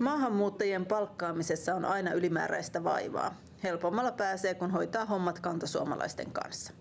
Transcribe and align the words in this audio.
Maahanmuuttajien 0.00 0.86
palkkaamisessa 0.86 1.74
on 1.74 1.84
aina 1.84 2.12
ylimääräistä 2.12 2.84
vaivaa. 2.84 3.40
Helpommalla 3.62 4.12
pääsee, 4.12 4.54
kun 4.54 4.70
hoitaa 4.70 5.04
hommat 5.04 5.40
kantasuomalaisten 5.40 6.32
kanssa. 6.32 6.72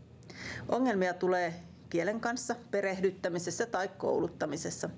Ongelmia 0.69 1.13
tulee 1.13 1.53
kielen 1.89 2.19
kanssa, 2.19 2.55
perehdyttämisessä 2.71 3.65
tai 3.65 3.87
kouluttamisessa, 3.87 4.89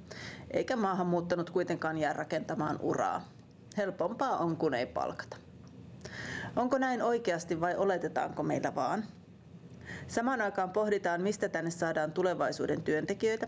eikä 0.51 0.75
maahanmuuttanut 0.75 1.49
kuitenkaan 1.49 1.97
jää 1.97 2.13
rakentamaan 2.13 2.79
uraa. 2.81 3.29
Helpompaa 3.77 4.37
on, 4.37 4.57
kun 4.57 4.73
ei 4.73 4.85
palkata. 4.85 5.37
Onko 6.55 6.77
näin 6.77 7.01
oikeasti 7.01 7.61
vai 7.61 7.75
oletetaanko 7.75 8.43
meillä 8.43 8.75
vaan? 8.75 9.05
Samaan 10.07 10.41
aikaan 10.41 10.69
pohditaan, 10.69 11.21
mistä 11.21 11.49
tänne 11.49 11.71
saadaan 11.71 12.11
tulevaisuuden 12.11 12.81
työntekijöitä. 12.81 13.47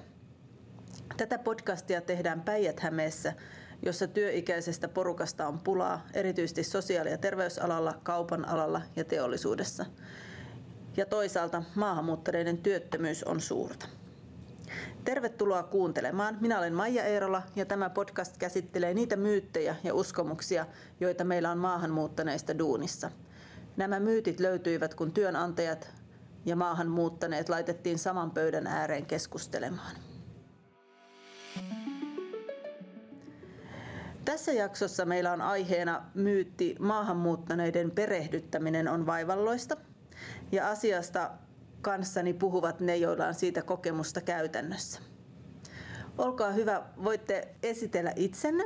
Tätä 1.18 1.37
podcastia 1.37 2.01
tehdään 2.01 2.42
Päijät-Hämeessä, 2.42 3.33
jossa 3.86 4.07
työikäisestä 4.07 4.87
porukasta 4.87 5.47
on 5.47 5.60
pulaa, 5.60 6.05
erityisesti 6.14 6.64
sosiaali- 6.64 7.11
ja 7.11 7.18
terveysalalla, 7.18 8.00
kaupan 8.04 8.47
alalla 8.47 8.82
ja 8.96 9.04
teollisuudessa. 9.04 9.86
Ja 10.97 11.06
toisaalta 11.06 11.64
maahanmuuttaneiden 11.75 12.57
työttömyys 12.57 13.23
on 13.23 13.42
suurta. 13.42 13.86
Tervetuloa 15.06 15.64
kuuntelemaan. 15.64 16.37
Minä 16.42 16.59
olen 16.59 16.73
Maija 16.73 17.04
Eerola 17.04 17.42
ja 17.56 17.65
tämä 17.65 17.89
podcast 17.89 18.37
käsittelee 18.37 18.93
niitä 18.93 19.15
myyttejä 19.15 19.75
ja 19.84 19.93
uskomuksia, 19.93 20.65
joita 21.00 21.23
meillä 21.23 21.51
on 21.51 21.57
maahanmuuttaneista 21.57 22.59
duunissa. 22.59 23.11
Nämä 23.78 24.00
myytit 24.00 24.39
löytyivät, 24.39 24.93
kun 24.93 25.11
työnantajat 25.11 25.92
ja 26.45 26.56
maahanmuuttaneet 26.56 27.50
laitettiin 27.50 28.00
saman 28.00 28.31
pöydän 28.31 28.68
ääreen 28.68 29.06
keskustelemaan. 29.06 29.95
Tässä 34.25 34.52
jaksossa 34.52 35.06
meillä 35.06 35.31
on 35.31 35.42
aiheena 35.42 36.02
myytti 36.14 36.75
maahanmuuttaneiden 36.80 37.92
perehdyttäminen 37.92 38.88
on 38.88 39.06
vaivalloista 39.06 39.78
ja 40.52 40.70
asiasta 40.70 41.31
kanssani 41.81 42.33
puhuvat 42.33 42.80
ne, 42.80 42.98
joilla 42.98 43.28
on 43.28 43.33
siitä 43.33 43.61
kokemusta 43.61 44.22
käytännössä. 44.22 45.00
Olkaa 46.17 46.52
hyvä, 46.52 46.83
voitte 47.03 47.48
esitellä 47.64 48.14
itsenne. 48.16 48.64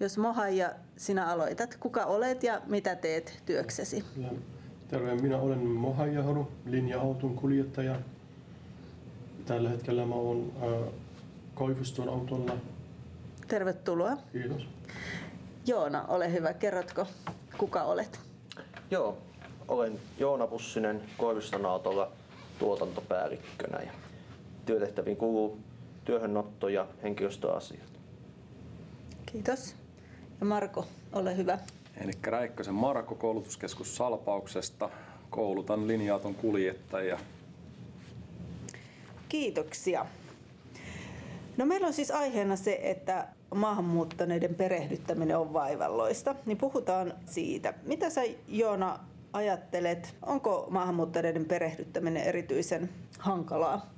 Jos 0.00 0.18
Mohaija, 0.18 0.72
sinä 0.96 1.26
aloitat. 1.26 1.76
Kuka 1.80 2.04
olet 2.04 2.42
ja 2.42 2.60
mitä 2.66 2.96
teet 2.96 3.42
työksesi? 3.46 4.04
Terve, 4.88 5.14
minä 5.14 5.38
olen 5.38 5.58
Mohaija 5.58 6.22
Horu, 6.22 6.48
linja-auton 6.66 7.34
kuljettaja. 7.34 7.96
Tällä 9.46 9.68
hetkellä 9.68 10.06
mä 10.06 10.14
olen 10.14 10.52
äh, 10.62 10.92
Koivuston 11.54 12.08
autolla. 12.08 12.56
Tervetuloa. 13.50 14.16
Kiitos. 14.32 14.68
Joona, 15.66 16.04
ole 16.08 16.32
hyvä. 16.32 16.54
Kerrotko, 16.54 17.06
kuka 17.58 17.82
olet? 17.82 18.20
Joo, 18.90 19.18
olen 19.68 20.00
Joona 20.18 20.46
Pussinen 20.46 21.02
Koiviston 21.18 21.66
autolla 21.66 22.12
tuotantopäällikkönä 22.58 23.80
ja 23.82 23.92
työtehtäviin 24.66 25.16
kuuluu 25.16 25.58
työhönotto 26.04 26.68
ja 26.68 26.86
henkilöstöasiat. 27.02 27.90
Kiitos. 29.26 29.76
Ja 30.40 30.46
Marko, 30.46 30.86
ole 31.12 31.36
hyvä. 31.36 31.58
Enikkä 31.96 32.30
Räikkösen 32.30 32.74
Marko 32.74 33.14
koulutuskeskus 33.14 33.96
Salpauksesta. 33.96 34.90
Koulutan 35.30 35.88
linja-auton 35.88 36.34
kuljettajia. 36.34 37.18
Kiitoksia. 39.28 40.06
No 41.56 41.66
meillä 41.66 41.86
on 41.86 41.92
siis 41.92 42.10
aiheena 42.10 42.56
se, 42.56 42.80
että 42.82 43.28
maahanmuuttaneiden 43.54 44.54
perehdyttäminen 44.54 45.38
on 45.38 45.52
vaivalloista, 45.52 46.34
niin 46.46 46.58
puhutaan 46.58 47.14
siitä. 47.26 47.74
Mitä 47.82 48.10
sä 48.10 48.22
Joona 48.48 48.98
ajattelet, 49.32 50.14
onko 50.22 50.66
maahanmuuttajien 50.70 51.44
perehdyttäminen 51.44 52.22
erityisen 52.22 52.88
hankalaa? 53.18 53.90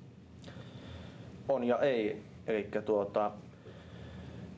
On 1.48 1.64
ja 1.64 1.78
ei. 1.78 2.22
Eli 2.46 2.68
tuota, 2.84 3.30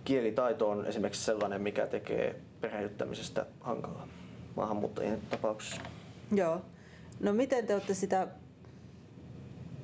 kielitaito 0.05 0.71
on 0.71 0.87
esimerkiksi 0.87 1.25
sellainen, 1.25 1.63
mikä 1.63 1.87
tekee 1.87 2.41
perehdyttämisestä 2.61 3.47
hankalaa 3.61 4.09
maahanmuuttajien 4.57 5.21
tapauksessa. 5.31 5.81
Joo. 6.33 6.61
No 7.21 7.33
miten 7.33 7.67
te 7.67 7.75
olette 7.75 7.95
sitä, 7.95 8.29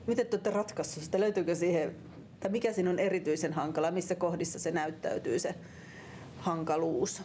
miten 0.07 0.27
te 0.27 0.37
olette 0.37 0.51
ratkaissut 0.51 1.03
sitä? 1.03 1.21
Löytyykö 1.21 1.55
siihen, 1.55 1.97
tai 2.41 2.51
mikä 2.51 2.73
siinä 2.73 2.91
on 2.91 2.99
erityisen 2.99 3.53
hankala, 3.53 3.91
missä 3.91 4.15
kohdissa 4.15 4.59
se 4.59 4.71
näyttäytyy 4.71 5.39
se 5.39 5.55
hankaluus? 6.39 7.23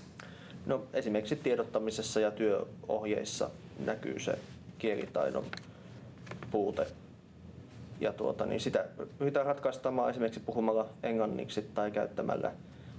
No 0.65 0.83
esimerkiksi 0.93 1.35
tiedottamisessa 1.35 2.19
ja 2.19 2.31
työohjeissa 2.31 3.49
näkyy 3.85 4.19
se 4.19 4.39
kielitaidon 4.77 5.45
puute. 6.51 6.87
Ja 7.99 8.13
tuota, 8.13 8.45
niin 8.45 8.59
sitä 8.59 8.85
pyritään 9.17 9.45
ratkaistamaan 9.45 10.09
esimerkiksi 10.09 10.39
puhumalla 10.39 10.89
englanniksi 11.03 11.61
tai 11.73 11.91
käyttämällä 11.91 12.51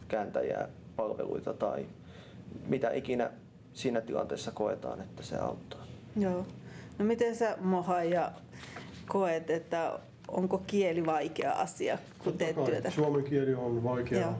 kääntäjää 0.09 0.69
palveluita 0.97 1.53
tai 1.53 1.87
mitä 2.67 2.91
ikinä 2.91 3.31
siinä 3.73 4.01
tilanteessa 4.01 4.51
koetaan, 4.51 5.01
että 5.01 5.23
se 5.23 5.37
auttaa. 5.37 5.87
Joo. 6.17 6.47
No 6.99 7.05
miten 7.05 7.37
sä 7.37 7.57
Moha 7.61 8.05
ja 8.05 8.33
koet, 9.09 9.51
että 9.51 9.99
onko 10.29 10.63
kieli 10.67 11.07
vaikea 11.07 11.53
asia, 11.53 11.99
kun 12.19 12.39
teet 12.39 12.65
työtä? 12.65 12.91
Suomen 12.91 13.25
kieli 13.25 13.55
on 13.55 13.85
vaikea. 13.85 14.21
Joo. 14.21 14.35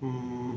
Mm, 0.00 0.56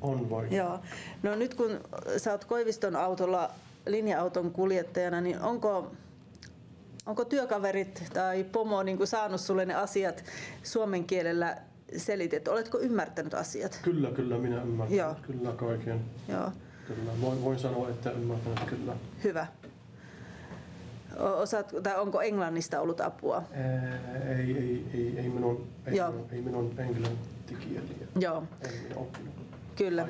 on 0.00 0.30
vaikea. 0.30 0.58
Joo. 0.58 0.80
No 1.22 1.34
nyt 1.34 1.54
kun 1.54 1.80
sä 2.16 2.30
oot 2.32 2.44
Koiviston 2.44 2.96
autolla 2.96 3.50
linja-auton 3.86 4.50
kuljettajana, 4.50 5.20
niin 5.20 5.40
onko, 5.40 5.92
onko 7.06 7.24
työkaverit 7.24 8.04
tai 8.12 8.44
pomo 8.44 8.82
niin 8.82 8.96
kuin 8.96 9.06
saanut 9.06 9.40
sulle 9.40 9.66
ne 9.66 9.74
asiat 9.74 10.24
suomen 10.62 11.04
kielellä 11.04 11.56
selitetty? 11.96 12.50
Oletko 12.50 12.78
ymmärtänyt 12.78 13.34
asiat? 13.34 13.80
Kyllä, 13.82 14.10
kyllä, 14.10 14.38
minä 14.38 14.62
ymmärrän. 14.62 14.96
Joo. 14.96 15.14
Kyllä 15.22 15.52
kaiken. 15.52 16.00
Joo. 16.28 16.50
Kyllä. 16.88 17.12
Voin, 17.20 17.44
voin 17.44 17.58
sanoa, 17.58 17.88
että 17.88 18.10
ymmärtänyt 18.10 18.60
kyllä. 18.60 18.96
Hyvä. 19.24 19.46
Osaat, 21.18 21.72
tai 21.82 22.00
onko 22.00 22.20
englannista 22.20 22.80
ollut 22.80 23.00
apua? 23.00 23.42
Ää, 23.52 23.98
ei, 24.28 24.56
ei, 24.56 24.84
ei, 24.94 25.14
ei 25.18 25.28
minun, 25.28 25.66
ei, 25.86 25.96
Joo. 25.96 26.10
minun, 26.10 26.26
ei 26.32 26.42
minun 26.42 26.74
englantikieliä. 26.78 28.06
Joo. 28.20 28.42
Minä 28.82 28.96
oppinut. 28.96 29.34
Kyllä. 29.76 30.08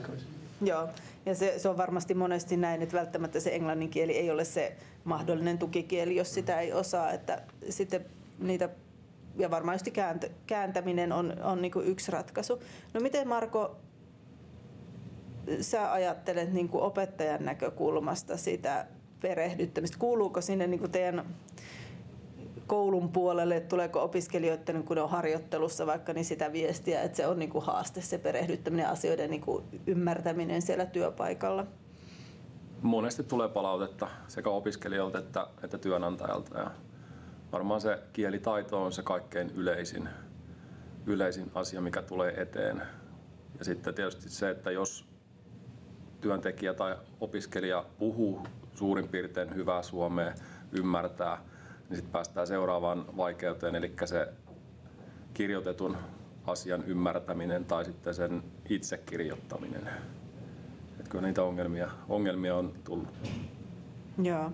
Joo. 0.62 0.88
Ja 1.26 1.34
se, 1.34 1.58
se 1.58 1.68
on 1.68 1.76
varmasti 1.76 2.14
monesti 2.14 2.56
näin, 2.56 2.82
että 2.82 2.96
välttämättä 2.96 3.40
se 3.40 3.54
englannin 3.54 3.88
kieli 3.88 4.16
ei 4.16 4.30
ole 4.30 4.44
se 4.44 4.76
mahdollinen 5.04 5.58
tukikieli, 5.58 6.16
jos 6.16 6.34
sitä 6.34 6.60
ei 6.60 6.72
osaa. 6.72 7.12
Että 7.12 7.42
sitten 7.68 8.04
niitä, 8.38 8.68
ja 9.36 9.50
varmaan 9.50 9.74
just 9.74 9.90
kääntö, 9.92 10.28
kääntäminen 10.46 11.12
on, 11.12 11.42
on 11.42 11.62
niin 11.62 11.72
kuin 11.72 11.86
yksi 11.86 12.12
ratkaisu. 12.12 12.62
No 12.94 13.00
miten 13.00 13.28
Marko, 13.28 13.76
sä 15.60 15.92
ajattelet 15.92 16.52
niin 16.52 16.68
kuin 16.68 16.82
opettajan 16.82 17.44
näkökulmasta 17.44 18.36
sitä 18.36 18.86
perehdyttämistä? 19.20 19.98
Kuuluuko 19.98 20.40
sinne 20.40 20.66
niin 20.66 20.80
kuin 20.80 20.92
teidän 20.92 21.24
koulun 22.66 23.08
puolelle, 23.08 23.60
tuleeko 23.60 24.02
opiskelijoiden, 24.02 24.84
kun 24.84 24.96
ne 24.96 25.02
on 25.02 25.10
harjoittelussa 25.10 25.86
vaikka, 25.86 26.12
niin 26.12 26.24
sitä 26.24 26.52
viestiä, 26.52 27.02
että 27.02 27.16
se 27.16 27.26
on 27.26 27.38
niin 27.38 27.50
kuin 27.50 27.64
haaste 27.64 28.00
se 28.00 28.18
perehdyttäminen 28.18 28.88
asioiden 28.88 29.30
niin 29.30 29.40
kuin 29.40 29.64
ymmärtäminen 29.86 30.62
siellä 30.62 30.86
työpaikalla? 30.86 31.66
Monesti 32.82 33.22
tulee 33.22 33.48
palautetta 33.48 34.08
sekä 34.28 34.50
opiskelijoilta 34.50 35.18
että, 35.18 35.46
että 35.64 35.78
työnantajalta 35.78 36.58
ja 36.58 36.70
varmaan 37.52 37.80
se 37.80 37.98
kielitaito 38.12 38.84
on 38.84 38.92
se 38.92 39.02
kaikkein 39.02 39.50
yleisin, 39.50 40.08
yleisin 41.06 41.50
asia, 41.54 41.80
mikä 41.80 42.02
tulee 42.02 42.42
eteen. 42.42 42.82
Ja 43.58 43.64
sitten 43.64 43.94
tietysti 43.94 44.28
se, 44.28 44.50
että 44.50 44.70
jos 44.70 45.09
työntekijä 46.20 46.74
tai 46.74 46.96
opiskelija 47.20 47.84
puhuu 47.98 48.46
suurin 48.74 49.08
piirtein 49.08 49.54
hyvää 49.54 49.82
suomea, 49.82 50.32
ymmärtää, 50.72 51.38
niin 51.88 51.96
sitten 51.96 52.12
päästään 52.12 52.46
seuraavaan 52.46 53.16
vaikeuteen, 53.16 53.74
eli 53.74 53.92
se 54.04 54.28
kirjoitetun 55.34 55.96
asian 56.46 56.84
ymmärtäminen 56.84 57.64
tai 57.64 57.84
sitten 57.84 58.14
sen 58.14 58.42
itse 58.68 58.98
kirjoittaminen. 58.98 59.88
Että 60.98 61.10
kyllä 61.10 61.26
niitä 61.26 61.42
ongelmia, 61.42 61.90
ongelmia 62.08 62.56
on 62.56 62.72
tullut. 62.84 63.08
Joo. 64.22 64.52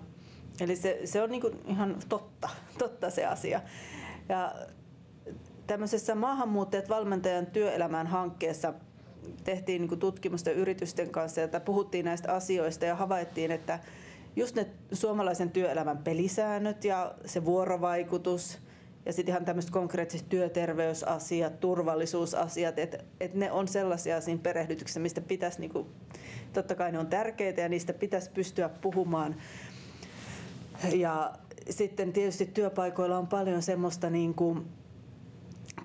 Eli 0.59 0.75
se, 0.75 0.99
se 1.05 1.21
on 1.21 1.29
niinku 1.29 1.51
ihan 1.65 1.95
totta, 2.09 2.49
totta 2.77 3.09
se 3.09 3.25
asia. 3.25 3.61
Ja 4.29 4.55
tämmöisessä 5.67 6.15
maahanmuuttajat 6.15 6.89
valmentajan 6.89 7.45
työelämään 7.45 8.07
hankkeessa 8.07 8.73
tehtiin 9.43 9.81
niinku 9.81 9.95
tutkimusta 9.95 10.51
yritysten 10.51 11.09
kanssa 11.09 11.41
ja 11.41 11.59
puhuttiin 11.59 12.05
näistä 12.05 12.33
asioista 12.33 12.85
ja 12.85 12.95
havaittiin, 12.95 13.51
että 13.51 13.79
just 14.35 14.55
ne 14.55 14.67
suomalaisen 14.91 15.51
työelämän 15.51 15.97
pelisäännöt 15.97 16.83
ja 16.83 17.15
se 17.25 17.45
vuorovaikutus 17.45 18.59
ja 19.05 19.13
sitten 19.13 19.33
ihan 19.33 19.45
tämmöiset 19.45 19.71
konkreettiset 19.71 20.29
työterveysasiat, 20.29 21.59
turvallisuusasiat, 21.59 22.79
että 22.79 22.97
et 23.19 23.33
ne 23.33 23.51
on 23.51 23.67
sellaisia 23.67 24.21
siinä 24.21 24.41
perehdytyksessä, 24.43 24.99
mistä 24.99 25.21
pitäisi, 25.21 25.59
niinku, 25.59 25.87
totta 26.53 26.75
kai 26.75 26.91
ne 26.91 26.99
on 26.99 27.07
tärkeitä 27.07 27.61
ja 27.61 27.69
niistä 27.69 27.93
pitäisi 27.93 28.31
pystyä 28.31 28.69
puhumaan. 28.69 29.35
Ja 30.95 31.33
sitten 31.69 32.13
tietysti 32.13 32.45
työpaikoilla 32.45 33.17
on 33.17 33.27
paljon 33.27 33.61
semmoista 33.61 34.09
niin 34.09 34.33
kuin 34.33 34.65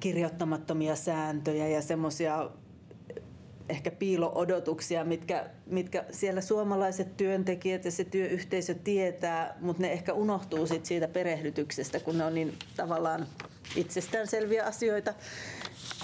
kirjoittamattomia 0.01 0.97
sääntöjä 0.97 1.69
ja 1.69 1.83
semmoisia 1.83 2.51
ehkä 3.69 3.91
piilo-odotuksia, 3.91 5.05
mitkä, 5.05 5.51
mitkä 5.67 6.05
siellä 6.11 6.41
suomalaiset 6.41 7.17
työntekijät 7.17 7.85
ja 7.85 7.91
se 7.91 8.05
työyhteisö 8.05 8.75
tietää, 8.75 9.57
mutta 9.61 9.83
ne 9.83 9.93
ehkä 9.93 10.13
unohtuu 10.13 10.67
sit 10.67 10.87
siitä 10.87 11.09
perehdytyksestä, 11.09 12.01
kun 12.01 12.19
ne 12.19 12.25
on 12.25 12.35
niin 12.35 12.59
tavallaan 12.77 13.27
itsestäänselviä 13.77 14.65
asioita. 14.65 15.15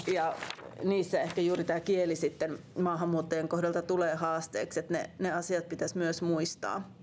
Ja 0.07 0.35
niissä 0.83 1.21
ehkä 1.21 1.41
juuri 1.41 1.63
tämä 1.63 1.79
kieli 1.79 2.15
sitten 2.15 2.59
maahanmuuttajien 2.79 3.47
kohdalta 3.47 3.81
tulee 3.81 4.15
haasteeksi, 4.15 4.79
että 4.79 4.93
ne, 4.93 5.09
ne 5.19 5.31
asiat 5.31 5.69
pitäisi 5.69 5.97
myös 5.97 6.21
muistaa. 6.21 6.98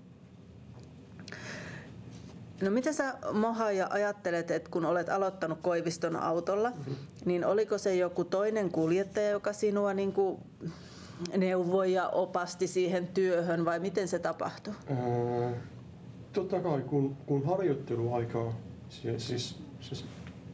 No 2.61 2.71
mitä 2.71 2.93
sä 2.93 3.13
Mohaja 3.33 3.87
ajattelet, 3.89 4.51
että 4.51 4.69
kun 4.71 4.85
olet 4.85 5.09
aloittanut 5.09 5.59
Koiviston 5.61 6.15
autolla, 6.15 6.69
mm-hmm. 6.69 6.95
niin 7.25 7.45
oliko 7.45 7.77
se 7.77 7.95
joku 7.95 8.23
toinen 8.23 8.71
kuljettaja, 8.71 9.29
joka 9.29 9.53
sinua 9.53 9.93
niin 9.93 10.13
kuin 10.13 10.37
neuvoi 11.37 11.93
ja 11.93 12.09
opasti 12.09 12.67
siihen 12.67 13.07
työhön 13.07 13.65
vai 13.65 13.79
miten 13.79 14.07
se 14.07 14.19
tapahtui? 14.19 14.73
Ää, 14.89 15.53
totta 16.33 16.59
kai 16.59 16.81
kun, 16.81 17.17
kun 17.25 17.45
harjoitteluaikaa, 17.45 18.53
siis, 18.89 19.27
siis, 19.27 19.59
siis 19.79 20.05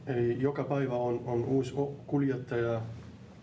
eli 0.08 0.42
joka 0.42 0.64
päivä 0.64 0.96
on, 0.96 1.22
on 1.26 1.46
uusi 1.46 1.74
kuljettaja, 2.08 2.82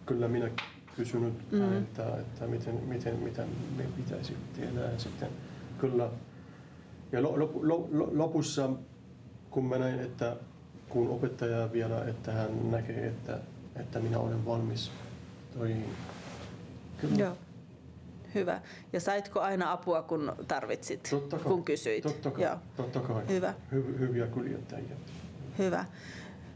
kyllä 0.06 0.28
minä 0.28 0.50
kysynyt 0.96 1.52
mm. 1.52 1.60
häneltä, 1.60 2.16
että 2.20 2.46
miten, 2.46 2.74
miten, 2.74 3.16
miten 3.16 3.48
me 3.76 3.84
pitäisi 3.96 4.36
tehdä 4.56 4.80
ja 4.80 4.98
sitten 4.98 5.28
kyllä 5.78 6.10
ja 7.12 7.22
lopussa, 8.12 8.70
kun 9.50 9.64
mä 9.64 9.78
näin, 9.78 10.00
että 10.00 10.36
kun 10.88 11.08
opettaja 11.08 11.72
vielä, 11.72 12.04
että 12.04 12.32
hän 12.32 12.70
näkee, 12.70 13.06
että, 13.06 13.38
että 13.76 14.00
minä 14.00 14.18
olen 14.18 14.46
valmis 14.46 14.90
töihin. 15.58 15.84
Kyllä. 17.00 17.16
Joo. 17.16 17.36
Hyvä. 18.34 18.60
Ja 18.92 19.00
saitko 19.00 19.40
aina 19.40 19.72
apua, 19.72 20.02
kun 20.02 20.32
tarvitsit, 20.48 21.08
totta 21.10 21.36
kai, 21.36 21.44
kun 21.44 21.64
kysyit? 21.64 22.02
Totta 22.02 22.30
kai. 22.30 22.44
Joo. 22.44 22.56
Totta 22.76 23.00
kai. 23.00 23.22
Hyvä. 23.28 23.54
Hy- 23.72 23.98
hyviä 23.98 24.26
kuljettajia. 24.26 24.96
Hyvä. 25.58 25.84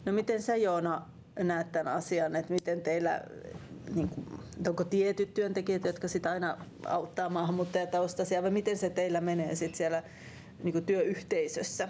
No 0.04 0.12
miten 0.12 0.42
sä 0.42 0.56
Joona 0.56 1.02
näet 1.38 1.72
tämän 1.72 1.94
asian, 1.94 2.36
että 2.36 2.52
miten 2.52 2.80
teillä, 2.80 3.20
niin 3.94 4.08
kuin, 4.08 4.26
onko 4.68 4.84
tietyt 4.84 5.34
työntekijät, 5.34 5.84
jotka 5.84 6.08
sitä 6.08 6.30
aina 6.30 6.56
auttaa 6.86 7.28
maahanmuuttajataustaisia, 7.28 8.42
vai 8.42 8.50
miten 8.50 8.78
se 8.78 8.90
teillä 8.90 9.20
menee 9.20 9.54
sit 9.54 9.74
siellä 9.74 10.02
niin 10.64 10.72
kuin 10.72 10.84
työyhteisössä 10.84 11.88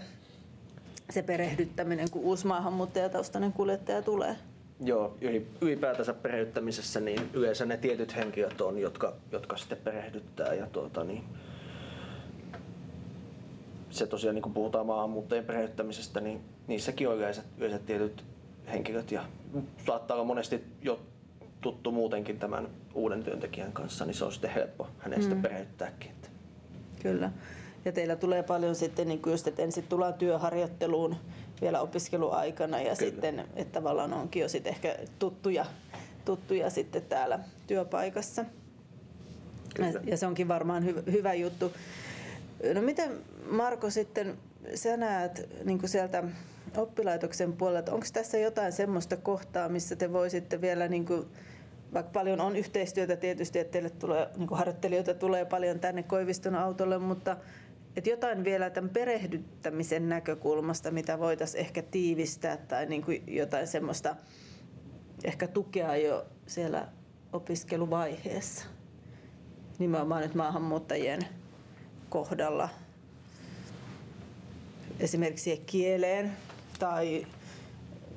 se 1.10 1.22
perehdyttäminen, 1.22 2.10
kun 2.10 2.22
uusi 2.22 2.46
maahanmuuttajataustainen 2.46 3.52
kuljettaja 3.52 4.02
tulee? 4.02 4.36
Joo, 4.80 5.16
ylipäätänsä 5.60 6.14
perehdyttämisessä 6.14 7.00
niin 7.00 7.30
yleensä 7.32 7.66
ne 7.66 7.76
tietyt 7.76 8.16
henkilöt 8.16 8.60
on, 8.60 8.78
jotka, 8.78 9.14
jotka 9.32 9.56
sitten 9.56 9.78
perehdyttää. 9.78 10.54
Ja 10.54 10.66
tuota, 10.66 11.04
niin, 11.04 11.24
se 13.90 14.06
tosiaan, 14.06 14.34
niin 14.34 14.42
kun 14.42 14.54
puhutaan 14.54 14.86
maahanmuuttajien 14.86 15.44
perehdyttämisestä, 15.44 16.20
niin 16.20 16.40
niissäkin 16.66 17.08
on 17.08 17.16
yleensä, 17.16 17.42
yleensä 17.58 17.78
tietyt 17.78 18.24
henkilöt 18.72 19.12
ja 19.12 19.24
saattaa 19.86 20.14
olla 20.14 20.24
monesti 20.24 20.64
jo 20.82 21.00
tuttu 21.60 21.92
muutenkin 21.92 22.38
tämän 22.38 22.68
uuden 22.94 23.24
työntekijän 23.24 23.72
kanssa, 23.72 24.04
niin 24.04 24.14
se 24.14 24.24
on 24.24 24.32
sitten 24.32 24.50
helppo 24.50 24.88
hänestä 24.98 25.34
mm. 25.34 25.42
perehdyttääkin. 25.42 26.10
Kyllä. 27.02 27.30
Ja 27.84 27.92
teillä 27.92 28.16
tulee 28.16 28.42
paljon 28.42 28.74
sitten 28.74 29.08
niin 29.08 29.22
just, 29.26 29.46
että 29.46 29.62
ensin 29.62 29.84
tullaan 29.88 30.14
työharjoitteluun 30.14 31.16
vielä 31.60 31.80
opiskeluaikana 31.80 32.78
ja 32.78 32.82
Kyllä. 32.82 32.94
sitten, 32.94 33.44
että 33.56 33.72
tavallaan 33.72 34.12
onkin 34.12 34.42
jo 34.42 34.48
sitten 34.48 34.70
ehkä 34.70 34.96
tuttuja, 35.18 35.66
tuttuja 36.24 36.70
sitten 36.70 37.02
täällä 37.02 37.38
työpaikassa. 37.66 38.44
Kyllä. 39.74 40.00
Ja 40.04 40.16
se 40.16 40.26
onkin 40.26 40.48
varmaan 40.48 40.84
hy, 40.84 41.02
hyvä 41.12 41.34
juttu. 41.34 41.72
No 42.74 42.82
miten 42.82 43.10
Marko 43.50 43.90
sitten 43.90 44.38
sä 44.74 44.96
näet 44.96 45.48
niin 45.64 45.88
sieltä 45.88 46.24
oppilaitoksen 46.76 47.52
puolelta, 47.52 47.92
onko 47.92 48.06
tässä 48.12 48.38
jotain 48.38 48.72
semmoista 48.72 49.16
kohtaa, 49.16 49.68
missä 49.68 49.96
te 49.96 50.12
voisitte 50.12 50.60
vielä, 50.60 50.88
niin 50.88 51.06
kuin, 51.06 51.26
vaikka 51.94 52.12
paljon 52.12 52.40
on 52.40 52.56
yhteistyötä 52.56 53.16
tietysti, 53.16 53.58
että 53.58 53.72
teille 53.72 53.90
tulee, 53.90 54.28
niin 54.36 54.48
harjoittelijoita 54.52 55.14
tulee 55.14 55.44
paljon 55.44 55.80
tänne 55.80 56.02
Koiviston 56.02 56.54
autolle, 56.54 56.98
mutta 56.98 57.36
että 57.96 58.10
jotain 58.10 58.44
vielä 58.44 58.70
tämän 58.70 58.90
perehdyttämisen 58.90 60.08
näkökulmasta, 60.08 60.90
mitä 60.90 61.18
voitaisiin 61.18 61.60
ehkä 61.60 61.82
tiivistää 61.82 62.56
tai 62.56 62.86
niin 62.86 63.02
kuin 63.02 63.22
jotain 63.26 63.66
semmoista 63.66 64.16
ehkä 65.24 65.48
tukea 65.48 65.96
jo 65.96 66.26
siellä 66.46 66.88
opiskeluvaiheessa. 67.32 68.66
Nimenomaan 69.78 70.22
nyt 70.22 70.34
maahanmuuttajien 70.34 71.20
kohdalla. 72.08 72.68
Esimerkiksi 75.00 75.62
kieleen 75.66 76.32
tai 76.78 77.26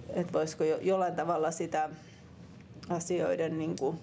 että 0.10 0.34
voisiko 0.34 0.64
jo, 0.64 0.78
jollain 0.82 1.16
tavalla 1.16 1.52
sitä 1.52 1.90
asioiden 2.90 3.58
niin 3.58 3.76
kuin 3.80 4.00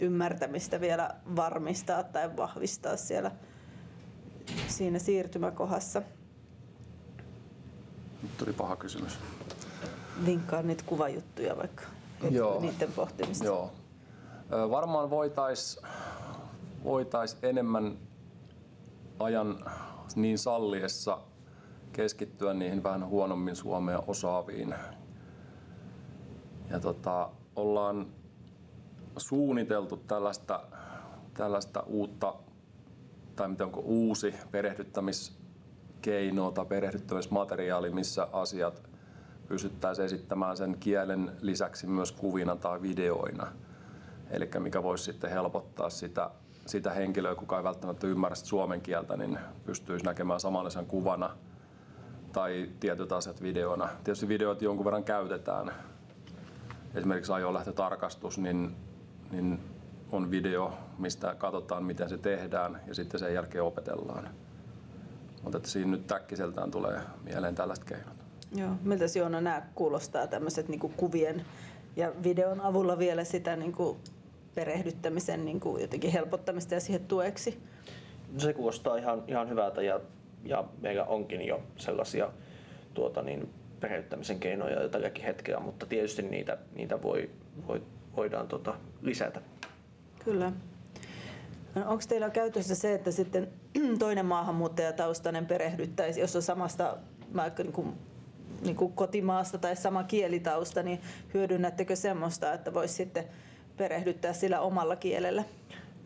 ymmärtämistä 0.00 0.80
vielä 0.80 1.14
varmistaa 1.36 2.02
tai 2.02 2.36
vahvistaa 2.36 2.96
siellä 2.96 3.30
siinä 4.68 4.98
siirtymäkohdassa? 4.98 6.02
Nyt 8.22 8.36
tuli 8.38 8.52
paha 8.52 8.76
kysymys. 8.76 9.18
Vinkkaa 10.26 10.62
niitä 10.62 10.84
kuvajuttuja 10.86 11.56
vaikka, 11.56 11.82
Joo. 12.30 12.60
niiden 12.60 12.92
pohtimista. 12.92 13.44
Joo. 13.44 13.72
Varmaan 14.70 15.10
voitaisiin 15.10 15.86
voitais 16.84 17.38
enemmän 17.42 17.98
ajan 19.18 19.64
niin 20.16 20.38
salliessa 20.38 21.18
keskittyä 21.92 22.54
niihin 22.54 22.82
vähän 22.82 23.06
huonommin 23.06 23.56
suomea 23.56 24.02
osaaviin. 24.06 24.74
Ja 26.70 26.80
tota, 26.80 27.30
ollaan 27.56 28.06
suunniteltu 29.16 29.96
tällaista, 29.96 30.62
tällaista 31.34 31.80
uutta 31.86 32.34
tai 33.36 33.48
miten 33.48 33.66
onko 33.66 33.80
uusi 33.80 34.34
perehdyttämiskeino 34.50 36.50
tai 36.50 36.66
perehdyttämismateriaali, 36.66 37.90
missä 37.90 38.28
asiat 38.32 38.82
pystyttäisiin 39.48 40.06
esittämään 40.06 40.56
sen 40.56 40.76
kielen 40.80 41.32
lisäksi 41.40 41.86
myös 41.86 42.12
kuvina 42.12 42.56
tai 42.56 42.82
videoina. 42.82 43.46
Eli 44.30 44.50
mikä 44.58 44.82
voisi 44.82 45.04
sitten 45.04 45.30
helpottaa 45.30 45.90
sitä, 45.90 46.30
sitä 46.66 46.90
henkilöä, 46.90 47.34
kuka 47.34 47.58
ei 47.58 47.64
välttämättä 47.64 48.06
ymmärrä 48.06 48.34
suomen 48.34 48.80
kieltä, 48.80 49.16
niin 49.16 49.38
pystyisi 49.64 50.04
näkemään 50.04 50.40
samanlaisen 50.40 50.86
kuvana 50.86 51.30
tai 52.32 52.70
tietyt 52.80 53.12
asiat 53.12 53.42
videona. 53.42 53.88
Tietysti 54.04 54.28
videoita 54.28 54.64
jonkun 54.64 54.84
verran 54.84 55.04
käytetään. 55.04 55.72
Esimerkiksi 56.94 57.32
ajolähtötarkastus, 57.32 58.38
niin, 58.38 58.76
niin 59.30 59.75
on 60.12 60.30
video, 60.30 60.72
mistä 60.98 61.34
katsotaan, 61.34 61.84
miten 61.84 62.08
se 62.08 62.18
tehdään 62.18 62.80
ja 62.86 62.94
sitten 62.94 63.20
sen 63.20 63.34
jälkeen 63.34 63.64
opetellaan. 63.64 64.28
Mutta 65.42 65.56
että 65.56 65.68
siinä 65.68 65.90
nyt 65.90 66.06
täkkiseltään 66.06 66.70
tulee 66.70 67.00
mieleen 67.24 67.54
tällaiset 67.54 67.84
keinot. 67.84 68.14
Joo. 68.54 68.70
Miltä 68.82 69.04
Joona 69.18 69.40
nämä 69.40 69.62
kuulostaa 69.74 70.26
tämmöiset 70.26 70.68
niin 70.68 70.80
kuvien 70.80 71.44
ja 71.96 72.12
videon 72.22 72.60
avulla 72.60 72.98
vielä 72.98 73.24
sitä 73.24 73.56
niin 73.56 73.72
kuin 73.72 73.98
perehdyttämisen 74.54 75.44
niin 75.44 75.60
kuin 75.60 75.82
jotenkin 75.82 76.12
helpottamista 76.12 76.74
ja 76.74 76.80
siihen 76.80 77.06
tueksi? 77.06 77.62
Se 78.38 78.52
kuulostaa 78.52 78.96
ihan, 78.96 79.22
ihan 79.28 79.48
hyvältä 79.48 79.82
ja, 79.82 80.00
ja 80.44 80.64
meillä 80.80 81.04
onkin 81.04 81.46
jo 81.46 81.62
sellaisia 81.76 82.30
tuota 82.94 83.22
niin, 83.22 83.50
perehdyttämisen 83.80 84.40
keinoja 84.40 84.82
jo 84.82 84.88
tälläkin 84.88 85.24
hetkellä, 85.24 85.60
mutta 85.60 85.86
tietysti 85.86 86.22
niitä, 86.22 86.58
niitä 86.74 87.02
voi, 87.02 87.30
voi, 87.66 87.82
voidaan 88.16 88.48
tota, 88.48 88.74
lisätä. 89.02 89.40
Kyllä. 90.26 90.52
No, 91.74 91.82
onko 91.86 92.04
teillä 92.08 92.30
käytössä 92.30 92.74
se, 92.74 92.94
että 92.94 93.10
sitten 93.10 93.48
toinen 93.98 94.26
maahanmuuttajataustainen 94.26 95.46
perehdyttäisi, 95.46 96.20
jos 96.20 96.36
on 96.36 96.42
samasta 96.42 96.96
vaikka 97.36 97.62
niin 97.62 97.72
kuin, 97.72 97.92
niin 98.62 98.76
kuin 98.76 98.92
kotimaasta 98.92 99.58
tai 99.58 99.76
sama 99.76 100.04
kielitausta, 100.04 100.82
niin 100.82 101.00
hyödynnättekö 101.34 101.96
semmoista, 101.96 102.52
että 102.52 102.74
voisi 102.74 102.94
sitten 102.94 103.24
perehdyttää 103.76 104.32
sillä 104.32 104.60
omalla 104.60 104.96
kielellä? 104.96 105.44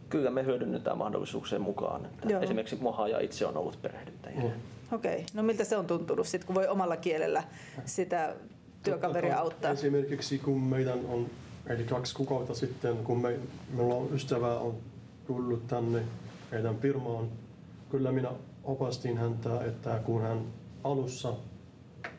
Kyllä 0.08 0.30
me 0.30 0.44
hyödynnetään 0.44 0.98
mahdollisuuksien 0.98 1.62
mukaan. 1.62 2.06
Että 2.06 2.40
esimerkiksi 2.40 2.76
Mohaja 2.80 3.20
itse 3.20 3.46
on 3.46 3.56
ollut 3.56 3.82
perehdyttäjä. 3.82 4.40
Mm. 4.40 4.50
Okei, 4.92 5.14
okay. 5.14 5.24
no 5.34 5.42
miltä 5.42 5.64
se 5.64 5.76
on 5.76 5.86
tuntunut, 5.86 6.26
sit, 6.26 6.44
kun 6.44 6.54
voi 6.54 6.68
omalla 6.68 6.96
kielellä 6.96 7.42
sitä 7.84 8.34
työkaveri 8.82 9.28
Totta 9.28 9.36
kai 9.36 9.44
auttaa? 9.44 9.70
Esimerkiksi 9.70 10.38
kun 10.38 10.60
meidän 10.60 10.98
on, 11.08 11.26
eli 11.66 11.84
kaksi 11.84 12.14
kuukautta 12.14 12.54
sitten, 12.54 12.96
kun 12.96 13.22
me, 13.22 13.38
meillä 13.76 13.94
on 13.94 14.08
ystävä 14.14 14.58
on 14.58 14.74
tullut 15.26 15.66
tänne 15.66 16.02
meidän 16.50 16.78
firmaan, 16.78 17.28
kyllä 17.90 18.12
minä 18.12 18.28
opastin 18.64 19.18
häntä, 19.18 19.64
että 19.64 20.00
kun 20.04 20.22
hän 20.22 20.40
alussa, 20.84 21.34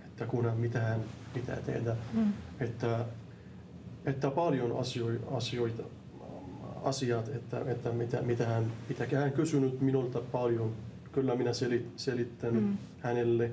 että 0.05 0.25
kun 0.25 0.45
hän 0.45 0.57
mitä 0.57 0.79
hän 0.79 0.99
pitää 1.33 1.55
tehdä, 1.55 1.95
Mm. 2.13 2.33
että, 2.59 3.05
että 4.05 4.31
paljon 4.31 4.79
asioita, 4.79 5.25
asioita 5.35 5.83
asiat, 6.83 7.27
että, 7.27 7.61
että 7.67 7.89
mitä, 7.91 8.21
mitä 8.21 8.45
hän, 8.45 8.71
mitä 8.89 9.05
hän 9.19 9.31
kysynyt 9.31 9.81
minulta 9.81 10.19
paljon. 10.31 10.71
Kyllä 11.11 11.35
minä 11.35 11.53
selit, 11.53 11.89
selittänyt 11.95 12.63
Mm. 12.63 12.77
hänelle, 12.99 13.51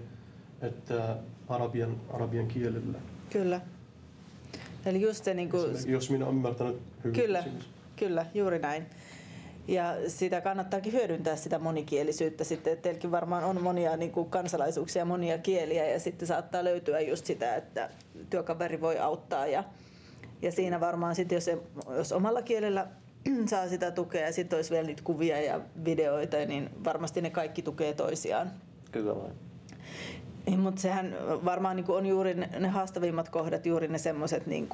että 0.60 1.16
arabian, 1.48 1.96
arabian 2.12 2.46
kielellä. 2.46 2.98
Kyllä. 3.30 3.60
Eli 4.86 5.00
just 5.00 5.24
se 5.24 5.34
niin 5.34 5.50
kuin, 5.50 5.76
Jos 5.86 6.10
minä 6.10 6.24
olen 6.24 6.36
ymmärtänyt 6.36 6.82
hyvin. 7.04 7.20
Kyllä. 7.20 7.42
kysymys. 7.42 7.68
Kyllä, 7.96 8.26
juuri 8.34 8.58
näin. 8.58 8.86
Ja 9.68 9.96
sitä 10.06 10.40
kannattaakin 10.40 10.92
hyödyntää 10.92 11.36
sitä 11.36 11.58
monikielisyyttä 11.58 12.44
sitten. 12.44 12.72
että 12.72 12.82
Teilläkin 12.82 13.10
varmaan 13.10 13.44
on 13.44 13.62
monia 13.62 13.96
niin 13.96 14.10
kuin 14.12 14.30
kansalaisuuksia, 14.30 15.04
monia 15.04 15.38
kieliä 15.38 15.86
ja 15.86 16.00
sitten 16.00 16.28
saattaa 16.28 16.64
löytyä 16.64 17.00
just 17.00 17.26
sitä, 17.26 17.56
että 17.56 17.90
työkaveri 18.30 18.80
voi 18.80 18.98
auttaa. 18.98 19.46
Ja, 19.46 19.64
ja 20.42 20.52
siinä 20.52 20.80
varmaan 20.80 21.14
sitten, 21.14 21.36
jos, 21.36 21.50
jos 21.96 22.12
omalla 22.12 22.42
kielellä 22.42 22.86
saa 23.50 23.68
sitä 23.68 23.90
tukea 23.90 24.26
ja 24.26 24.32
sitten 24.32 24.56
olisi 24.56 24.70
vielä 24.70 24.86
niitä 24.86 25.02
kuvia 25.04 25.40
ja 25.42 25.60
videoita, 25.84 26.36
niin 26.36 26.70
varmasti 26.84 27.20
ne 27.20 27.30
kaikki 27.30 27.62
tukee 27.62 27.94
toisiaan. 27.94 28.50
Kyllä 28.92 29.16
vain. 29.16 29.47
Niin, 30.48 30.60
mutta 30.60 30.80
sehän 30.80 31.16
varmaan 31.44 31.76
niin 31.76 31.90
on 31.90 32.06
juuri 32.06 32.34
ne, 32.34 32.50
ne 32.58 32.68
haastavimmat 32.68 33.28
kohdat, 33.28 33.66
juuri 33.66 33.88
ne 33.88 33.98
semmoiset 33.98 34.46
niin 34.46 34.68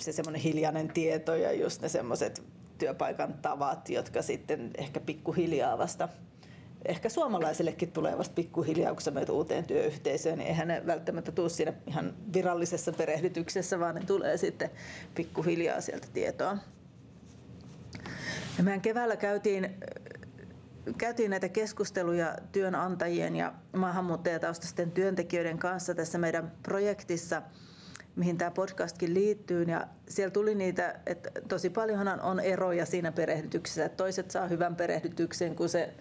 se 0.00 0.12
semmoinen 0.12 0.42
hiljainen 0.42 0.88
tieto 0.88 1.34
ja 1.34 1.52
just 1.52 1.82
ne 1.82 1.88
semmoiset 1.88 2.42
työpaikan 2.78 3.34
tavat, 3.42 3.90
jotka 3.90 4.22
sitten 4.22 4.70
ehkä 4.78 5.00
pikkuhiljaa 5.00 5.78
vasta 5.78 6.08
ehkä 6.84 7.08
suomalaisellekin 7.08 7.92
tulee 7.92 8.18
vasta 8.18 8.34
pikkuhiljaa, 8.34 8.92
kun 8.92 9.02
sä 9.02 9.10
menet 9.10 9.28
uuteen 9.28 9.66
työyhteisöön, 9.66 10.38
niin 10.38 10.48
eihän 10.48 10.68
ne 10.68 10.82
välttämättä 10.86 11.32
tule 11.32 11.48
siinä 11.48 11.72
ihan 11.86 12.14
virallisessa 12.34 12.92
perehdytyksessä, 12.92 13.80
vaan 13.80 13.94
ne 13.94 14.00
tulee 14.06 14.36
sitten 14.36 14.70
pikkuhiljaa 15.14 15.80
sieltä 15.80 16.06
tietoa. 16.12 16.58
Ja 18.58 18.64
meidän 18.64 18.80
keväällä 18.80 19.16
käytiin 19.16 19.74
käytiin 20.98 21.30
näitä 21.30 21.48
keskusteluja 21.48 22.36
työnantajien 22.52 23.36
ja 23.36 23.52
maahanmuuttajataustaisten 23.76 24.90
työntekijöiden 24.90 25.58
kanssa 25.58 25.94
tässä 25.94 26.18
meidän 26.18 26.52
projektissa, 26.62 27.42
mihin 28.16 28.38
tämä 28.38 28.50
podcastkin 28.50 29.14
liittyy. 29.14 29.62
Ja 29.62 29.86
siellä 30.08 30.30
tuli 30.30 30.54
niitä, 30.54 31.00
että 31.06 31.30
tosi 31.48 31.70
paljonhan 31.70 32.20
on 32.20 32.40
eroja 32.40 32.86
siinä 32.86 33.12
perehdytyksessä. 33.12 33.84
Että 33.84 33.96
toiset 33.96 34.30
saa 34.30 34.46
hyvän 34.46 34.76
perehdytyksen, 34.76 35.56
kun 35.56 35.68
se 35.68 35.94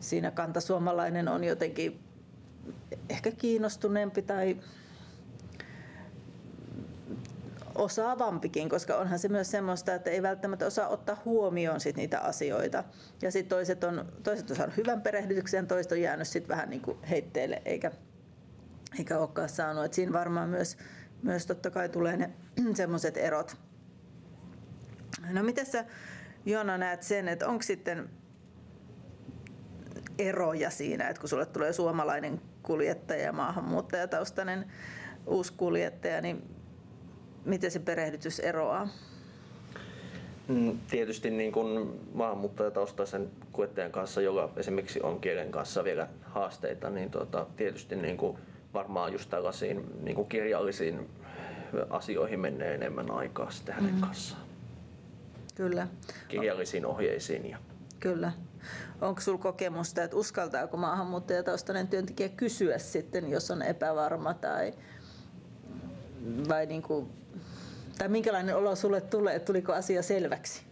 siinä 0.00 0.30
kantasuomalainen 0.30 1.28
on 1.28 1.44
jotenkin 1.44 2.00
ehkä 3.08 3.30
kiinnostuneempi 3.30 4.22
tai 4.22 4.56
osaavampikin, 7.80 8.68
koska 8.68 8.96
onhan 8.96 9.18
se 9.18 9.28
myös 9.28 9.50
semmoista, 9.50 9.94
että 9.94 10.10
ei 10.10 10.22
välttämättä 10.22 10.66
osaa 10.66 10.88
ottaa 10.88 11.22
huomioon 11.24 11.80
sit 11.80 11.96
niitä 11.96 12.20
asioita. 12.20 12.84
Ja 13.22 13.30
sitten 13.32 13.56
toiset 13.56 13.84
on, 13.84 14.12
toiset 14.22 14.50
on 14.50 14.56
saanut 14.56 14.76
hyvän 14.76 15.02
perehdytyksen, 15.02 15.66
toiset 15.66 15.92
on 15.92 16.00
jäänyt 16.00 16.28
sit 16.28 16.48
vähän 16.48 16.70
niin 16.70 16.82
kuin 16.82 17.02
heitteille 17.02 17.62
eikä, 17.64 17.90
eikä 18.98 19.18
olekaan 19.18 19.48
saanut. 19.48 19.84
Et 19.84 19.92
siinä 19.92 20.12
varmaan 20.12 20.48
myös, 20.48 20.76
myös 21.22 21.46
totta 21.46 21.70
kai 21.70 21.88
tulee 21.88 22.16
ne 22.16 22.30
semmoiset 22.74 23.16
erot. 23.16 23.56
No 25.32 25.42
miten 25.42 25.66
sä 25.66 25.84
Joona 26.46 26.78
näet 26.78 27.02
sen, 27.02 27.28
että 27.28 27.48
onko 27.48 27.62
sitten 27.62 28.10
eroja 30.18 30.70
siinä, 30.70 31.08
että 31.08 31.20
kun 31.20 31.28
sulle 31.28 31.46
tulee 31.46 31.72
suomalainen 31.72 32.40
kuljettaja 32.62 33.22
ja 33.22 33.32
maahanmuuttajataustainen 33.32 34.72
uusi 35.26 35.52
kuljettaja, 35.52 36.20
niin 36.20 36.59
miten 37.44 37.70
se 37.70 37.78
perehdytys 37.78 38.40
eroaa? 38.40 38.88
Mm, 40.48 40.78
Tietysti 40.90 41.30
niin 41.30 41.52
kuin 41.52 42.00
maahanmuuttajataustaisen 42.14 43.30
kuljettajan 43.52 43.92
kanssa, 43.92 44.20
jolla 44.20 44.52
esimerkiksi 44.56 45.00
on 45.02 45.20
kielen 45.20 45.50
kanssa 45.50 45.84
vielä 45.84 46.08
haasteita, 46.22 46.90
niin 46.90 47.10
tuota, 47.10 47.46
tietysti 47.56 47.96
niin 47.96 48.16
kuin 48.16 48.38
varmaan 48.74 49.12
just 49.12 49.30
tällaisiin 49.30 49.84
niin 50.02 50.14
kuin 50.14 50.28
kirjallisiin 50.28 51.08
asioihin 51.90 52.40
menee 52.40 52.74
enemmän 52.74 53.10
aikaa 53.10 53.50
sitten 53.50 53.74
hänen 53.74 53.94
Mm. 53.94 54.00
kanssaan. 54.00 54.42
Kyllä, 55.54 55.88
Kirjallisiin 56.28 56.86
ohjeisiin 56.86 57.50
ja 57.50 57.58
kyllä. 58.00 58.32
Onko 59.00 59.20
sinulla 59.20 59.42
kokemusta, 59.42 60.02
että 60.02 60.16
uskaltaako 60.16 60.76
maahanmuuttajataustainen 60.76 61.88
työntekijä 61.88 62.28
kysyä 62.28 62.78
sitten, 62.78 63.30
jos 63.30 63.50
on 63.50 63.62
epävarma 63.62 64.34
tai, 64.34 64.72
vai 66.48 66.66
niin 66.66 66.82
kuin, 66.82 67.06
tai 67.98 68.08
minkälainen 68.08 68.56
olo 68.56 68.76
sulle 68.76 69.00
tulee, 69.00 69.36
että 69.36 69.46
tuliko 69.46 69.72
asia 69.72 70.02
selväksi? 70.02 70.62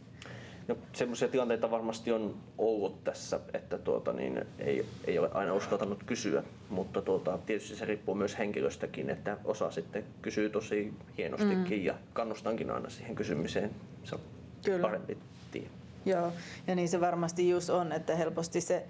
No, 0.68 0.76
semmoisia 0.92 1.28
tilanteita 1.28 1.70
varmasti 1.70 2.12
on 2.12 2.36
ollut 2.58 3.04
tässä, 3.04 3.40
että 3.54 3.78
tuota, 3.78 4.12
niin 4.12 4.44
ei, 4.58 4.86
ei 5.04 5.18
ole 5.18 5.30
aina 5.34 5.54
uskaltanut 5.54 6.04
kysyä, 6.04 6.42
mutta 6.68 7.02
tuota, 7.02 7.38
tietysti 7.46 7.76
se 7.76 7.84
riippuu 7.84 8.14
myös 8.14 8.38
henkilöstäkin, 8.38 9.10
että 9.10 9.36
osa 9.44 9.70
sitten 9.70 10.04
kysyy 10.22 10.50
tosi 10.50 10.92
hienostikin 11.18 11.78
mm. 11.78 11.84
ja 11.84 11.94
kannustankin 12.12 12.70
aina 12.70 12.90
siihen 12.90 13.14
kysymiseen. 13.14 13.70
Se 14.04 14.14
on 14.14 14.20
Kyllä. 14.64 14.82
parempi 14.82 15.18
tie. 15.50 15.66
Joo, 16.04 16.32
ja 16.66 16.74
niin 16.74 16.88
se 16.88 17.00
varmasti 17.00 17.48
just 17.48 17.70
on, 17.70 17.92
että 17.92 18.16
helposti 18.16 18.60
se, 18.60 18.86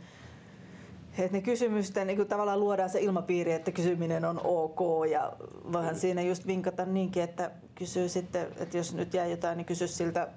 että 1.25 1.37
ne 1.37 1.43
kysymysten, 1.43 2.07
niin 2.07 2.17
kuin 2.17 2.29
tavallaan 2.29 2.61
luodaan 2.61 2.91
se 2.91 3.01
ilmapiiri, 3.01 3.53
että 3.53 3.71
kysyminen 3.71 4.25
on 4.25 4.41
ok 4.45 4.81
ja 5.11 5.33
vähän 5.73 5.97
siinä 5.97 6.23
just 6.23 6.47
vinkata 6.47 6.85
niinkin, 6.85 7.23
että 7.23 7.51
kysyy 7.75 8.09
sitten, 8.09 8.47
että 8.57 8.77
jos 8.77 8.95
nyt 8.95 9.15
jää 9.15 9.27
jotain, 9.27 9.57
niin 9.57 9.67
kysy 9.67 9.89
siltä 9.89 10.29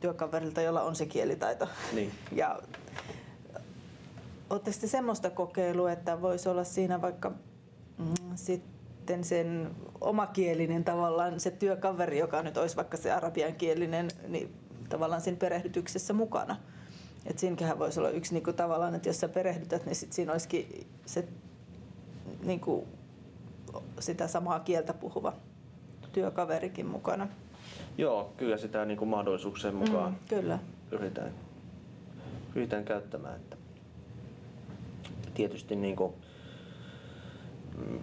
työkaverilta, 0.00 0.60
jolla 0.60 0.82
on 0.82 0.96
se 0.96 1.06
kielitaito. 1.06 1.68
Niin. 1.92 2.10
Ja 2.32 2.60
Oletteko 4.50 4.76
te 4.80 4.86
semmoista 4.86 5.30
kokeilua, 5.30 5.92
että 5.92 6.22
voisi 6.22 6.48
olla 6.48 6.64
siinä 6.64 7.02
vaikka 7.02 7.30
mm, 7.98 8.14
sitten 8.34 9.24
sen 9.24 9.70
omakielinen 10.00 10.84
tavallaan 10.84 11.40
se 11.40 11.50
työkaveri, 11.50 12.18
joka 12.18 12.42
nyt 12.42 12.56
olisi 12.56 12.76
vaikka 12.76 12.96
se 12.96 13.12
arabiankielinen, 13.12 14.08
niin 14.28 14.54
tavallaan 14.88 15.20
siinä 15.20 15.38
perehdytyksessä 15.38 16.12
mukana. 16.12 16.56
Et 17.26 17.38
siinähän 17.38 17.78
voisi 17.78 18.00
olla 18.00 18.10
yksi 18.10 18.34
niinku 18.34 18.52
tavallaan, 18.52 18.94
että 18.94 19.08
jos 19.08 19.20
sä 19.20 19.28
perehdytät, 19.28 19.86
niin 19.86 19.96
sit 19.96 20.12
siinä 20.12 20.32
olisikin 20.32 20.86
se 21.06 21.28
niinku, 22.42 22.86
sitä 24.00 24.28
samaa 24.28 24.60
kieltä 24.60 24.94
puhuva 24.94 25.32
työkaverikin 26.12 26.86
mukana. 26.86 27.28
Joo, 27.98 28.32
kyllä 28.36 28.56
sitä 28.56 28.84
niin 28.84 28.98
kuin 28.98 29.08
mahdollisuuksien 29.08 29.74
mukaan 29.74 30.12
Mm, 30.12 30.18
kyllä. 30.28 30.58
yritän, 30.90 31.32
yritän 32.54 32.84
käyttämään. 32.84 33.36
Että 33.36 33.56
tietysti 35.34 35.76
niin 35.76 35.96
kuin, 35.96 36.12
mm, 37.76 37.98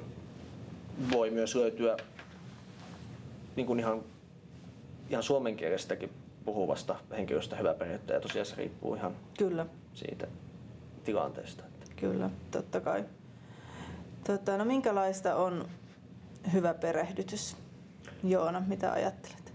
voi 1.11 1.29
myös 1.29 1.55
löytyä 1.55 1.97
niin 3.55 3.67
kuin 3.67 3.79
ihan, 3.79 4.03
ihan 5.09 5.23
suomen 5.23 5.55
kielestäkin 5.55 6.09
puhuvasta 6.45 6.95
henkilöstä 7.11 7.55
hyvä 7.55 7.73
perehdyttäjä. 7.73 8.19
Tosiaan 8.19 8.45
se 8.45 8.55
riippuu 8.55 8.95
ihan 8.95 9.15
Kyllä. 9.37 9.65
siitä 9.93 10.27
tilanteesta. 11.03 11.63
Kyllä, 11.95 12.29
totta 12.51 12.79
kai. 12.79 13.05
Tota, 14.27 14.57
no 14.57 14.65
minkälaista 14.65 15.35
on 15.35 15.65
hyvä 16.53 16.73
perehdytys? 16.73 17.57
Joona, 18.23 18.63
mitä 18.67 18.91
ajattelet? 18.91 19.53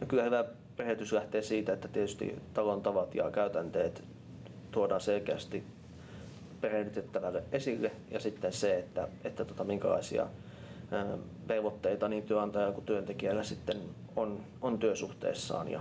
No 0.00 0.06
kyllä 0.06 0.22
hyvä 0.22 0.44
perehdytys 0.76 1.12
lähtee 1.12 1.42
siitä, 1.42 1.72
että 1.72 1.88
tietysti 1.88 2.42
talon 2.54 2.82
tavat 2.82 3.14
ja 3.14 3.30
käytänteet 3.30 4.04
tuodaan 4.70 5.00
selkeästi 5.00 5.64
perehdytettävälle 6.60 7.42
esille 7.52 7.92
ja 8.10 8.20
sitten 8.20 8.52
se, 8.52 8.78
että, 8.78 9.08
että 9.24 9.44
tota, 9.44 9.64
minkälaisia 9.64 10.26
velvoitteita 11.48 12.08
niin 12.08 12.22
työnantajalla 12.22 12.74
kuin 12.74 12.86
työntekijällä 12.86 13.42
sitten 13.42 13.76
on, 14.16 14.40
on 14.62 14.78
työsuhteessaan 14.78 15.68
ja, 15.68 15.80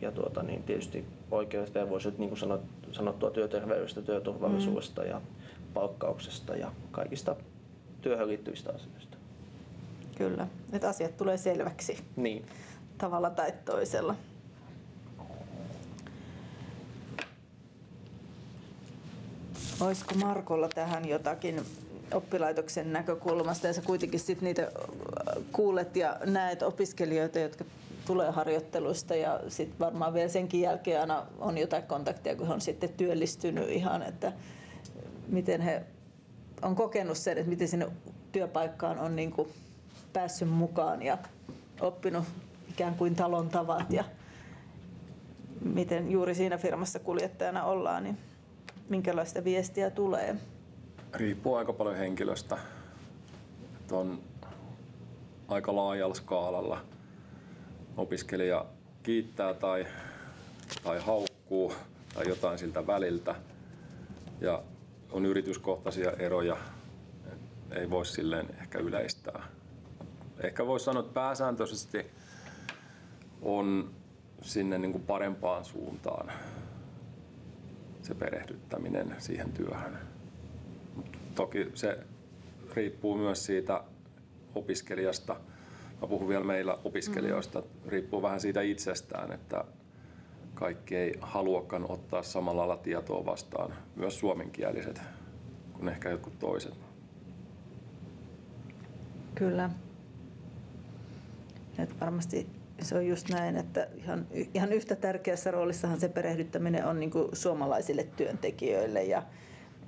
ja 0.00 0.12
tuota, 0.12 0.42
niin 0.42 0.62
tietysti 0.62 1.04
oikeudet 1.30 1.74
velvollisuudet, 1.74 2.18
niin 2.18 2.28
kuin 2.30 2.38
sanot, 2.38 2.60
sanottua 2.92 3.30
työterveydestä, 3.30 4.02
työturvallisuudesta 4.02 5.04
ja 5.04 5.20
palkkauksesta 5.74 6.56
ja 6.56 6.72
kaikista 6.90 7.36
työhön 8.02 8.28
liittyvistä 8.28 8.72
asioista. 8.74 9.16
Kyllä, 10.18 10.46
että 10.72 10.88
asiat 10.88 11.16
tulee 11.16 11.36
selväksi 11.36 11.98
Niin. 12.16 12.46
tavalla 12.98 13.30
tai 13.30 13.52
toisella. 13.64 14.14
Olisiko 19.80 20.14
Markolla 20.14 20.68
tähän 20.68 21.08
jotakin 21.08 21.60
oppilaitoksen 22.14 22.92
näkökulmasta 22.92 23.66
ja 23.66 23.72
sä 23.72 23.82
kuitenkin 23.82 24.20
sit 24.20 24.40
niitä 24.40 24.72
kuulet 25.52 25.96
ja 25.96 26.16
näet 26.24 26.62
opiskelijoita, 26.62 27.38
jotka 27.38 27.64
tulee 28.06 28.30
harjoittelusta 28.30 29.14
ja 29.14 29.40
sitten 29.48 29.78
varmaan 29.78 30.14
vielä 30.14 30.28
senkin 30.28 30.60
jälkeen 30.60 31.00
aina 31.00 31.26
on 31.38 31.58
jotain 31.58 31.82
kontaktia, 31.82 32.36
kun 32.36 32.46
he 32.46 32.52
on 32.52 32.60
sitten 32.60 32.92
työllistynyt 32.96 33.68
ihan, 33.68 34.02
että 34.02 34.32
miten 35.28 35.60
he 35.60 35.82
on 36.62 36.76
kokenut 36.76 37.16
sen, 37.16 37.38
että 37.38 37.50
miten 37.50 37.68
sinne 37.68 37.86
työpaikkaan 38.32 38.98
on 38.98 39.16
niin 39.16 39.32
kuin 39.32 39.48
päässyt 40.12 40.48
mukaan 40.48 41.02
ja 41.02 41.18
oppinut 41.80 42.24
ikään 42.68 42.94
kuin 42.94 43.14
talon 43.14 43.48
tavat 43.48 43.92
ja 43.92 44.04
miten 45.60 46.10
juuri 46.10 46.34
siinä 46.34 46.58
firmassa 46.58 46.98
kuljettajana 46.98 47.64
ollaan, 47.64 48.04
niin 48.04 48.18
minkälaista 48.88 49.44
viestiä 49.44 49.90
tulee. 49.90 50.36
Riippuu 51.14 51.54
aika 51.54 51.72
paljon 51.72 51.96
henkilöstä. 51.96 52.58
Että 53.80 53.96
on 53.96 54.18
aika 55.48 55.76
laajalla 55.76 56.14
skaalalla. 56.14 56.80
Opiskelija 57.96 58.66
kiittää 59.02 59.54
tai, 59.54 59.86
tai 60.82 61.00
haukkuu 61.00 61.74
tai 62.14 62.28
jotain 62.28 62.58
siltä 62.58 62.86
väliltä. 62.86 63.34
Ja 64.40 64.62
on 65.12 65.26
yrityskohtaisia 65.26 66.10
eroja. 66.10 66.56
Ei 67.70 67.90
voi 67.90 68.06
silleen 68.06 68.46
ehkä 68.60 68.78
yleistää. 68.78 69.46
Ehkä 70.42 70.66
voisi 70.66 70.84
sanoa, 70.84 71.00
että 71.00 71.14
pääsääntöisesti 71.14 72.06
on 73.42 73.90
sinne 74.42 74.78
niin 74.78 74.92
kuin 74.92 75.04
parempaan 75.04 75.64
suuntaan 75.64 76.32
se 78.02 78.14
perehdyttäminen 78.14 79.16
siihen 79.18 79.52
työhön. 79.52 79.98
Mut 80.96 81.06
toki 81.34 81.70
se 81.74 81.98
riippuu 82.74 83.16
myös 83.16 83.46
siitä 83.46 83.84
opiskelijasta. 84.54 85.36
Mä 86.00 86.06
puhun 86.06 86.28
vielä 86.28 86.44
meillä 86.44 86.78
opiskelijoista. 86.84 87.62
Riippuu 87.86 88.22
vähän 88.22 88.40
siitä 88.40 88.60
itsestään, 88.60 89.32
että 89.32 89.64
kaikki 90.54 90.96
ei 90.96 91.14
haluakaan 91.20 91.90
ottaa 91.90 92.22
samalla 92.22 92.60
lailla 92.60 92.76
tietoa 92.76 93.26
vastaan, 93.26 93.72
myös 93.96 94.18
suomenkieliset, 94.18 95.02
kuin 95.72 95.88
ehkä 95.88 96.10
jotkut 96.10 96.38
toiset. 96.38 96.74
Kyllä. 99.34 99.70
Et 101.78 102.00
varmasti 102.00 102.46
se 102.82 102.96
on 102.96 103.06
just 103.06 103.28
näin, 103.28 103.56
että 103.56 103.88
ihan, 103.94 104.26
ihan 104.54 104.72
yhtä 104.72 104.96
tärkeässä 104.96 105.50
roolissahan 105.50 106.00
se 106.00 106.08
perehdyttäminen 106.08 106.86
on 106.86 107.00
niin 107.00 107.10
suomalaisille 107.32 108.04
työntekijöille 108.16 109.02
ja 109.02 109.22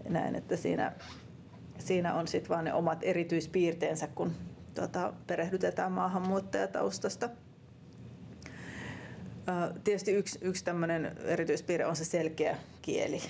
näin, 0.09 0.35
että 0.35 0.57
siinä, 0.57 0.93
siinä 1.79 2.15
on 2.15 2.29
sitten 2.29 2.49
vaan 2.49 2.65
ne 2.65 2.75
omat 2.75 2.99
erityispiirteensä, 3.03 4.07
kun 4.07 4.33
tota, 4.75 5.13
perehdytetään 5.27 5.93
maahanmuuttajataustasta. 5.93 7.31
Tietysti 9.85 10.13
yksi, 10.13 10.39
yksi 10.43 10.65
tämmöinen 10.65 11.17
erityispiirre 11.25 11.87
on 11.87 11.97
se 11.97 12.05
selkeä 12.05 12.57
kieli. 12.83 13.23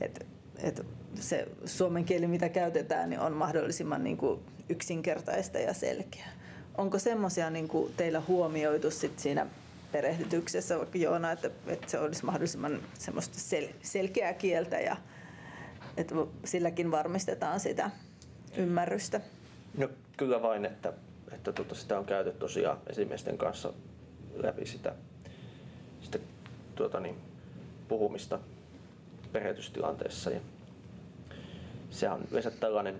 Et, 0.00 0.26
et 0.58 0.86
se 1.14 1.48
suomen 1.64 2.04
kieli, 2.04 2.26
mitä 2.26 2.48
käytetään, 2.48 3.10
niin 3.10 3.20
on 3.20 3.32
mahdollisimman 3.32 4.04
niin 4.04 4.16
kuin 4.16 4.40
yksinkertaista 4.68 5.58
ja 5.58 5.74
selkeää. 5.74 6.32
Onko 6.78 6.98
semmoisia 6.98 7.50
niin 7.50 7.68
teillä 7.96 8.22
huomioitu 8.28 8.90
sit 8.90 9.18
siinä 9.18 9.46
perehdytyksessä, 9.92 10.78
vaikka 10.78 10.98
Joona, 10.98 11.32
että, 11.32 11.50
että 11.66 11.90
se 11.90 11.98
olisi 11.98 12.24
mahdollisimman 12.24 12.80
semmoista 12.98 13.38
sel, 13.38 13.68
selkeää 13.82 14.34
kieltä 14.34 14.80
ja 14.80 14.96
että 15.96 16.14
silläkin 16.44 16.90
varmistetaan 16.90 17.60
sitä 17.60 17.90
ymmärrystä? 18.56 19.20
No 19.76 19.88
kyllä 20.16 20.42
vain, 20.42 20.64
että, 20.64 20.92
että 21.32 21.52
tota, 21.52 21.74
sitä 21.74 21.98
on 21.98 22.04
käytetty 22.04 22.40
tosiaan 22.40 22.78
esimiesten 22.86 23.38
kanssa 23.38 23.72
läpi 24.34 24.66
sitä, 24.66 24.94
sitä 26.00 26.18
tuota 26.74 27.00
niin, 27.00 27.16
puhumista 27.88 28.38
perehdytystilanteessa. 29.32 30.30
Ja 30.30 30.40
se 31.90 32.10
on 32.10 32.20
yleensä 32.30 32.50
tällainen 32.50 32.94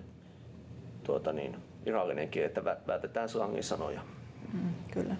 tuota 1.04 1.32
niin, 1.32 1.56
virallinen 1.84 2.28
kieli, 2.28 2.46
että 2.46 2.64
vältetään 2.64 3.28
slangin 3.28 3.64
sanoja. 3.64 4.00
Mm, 4.52 4.74
kyllä. 4.90 5.16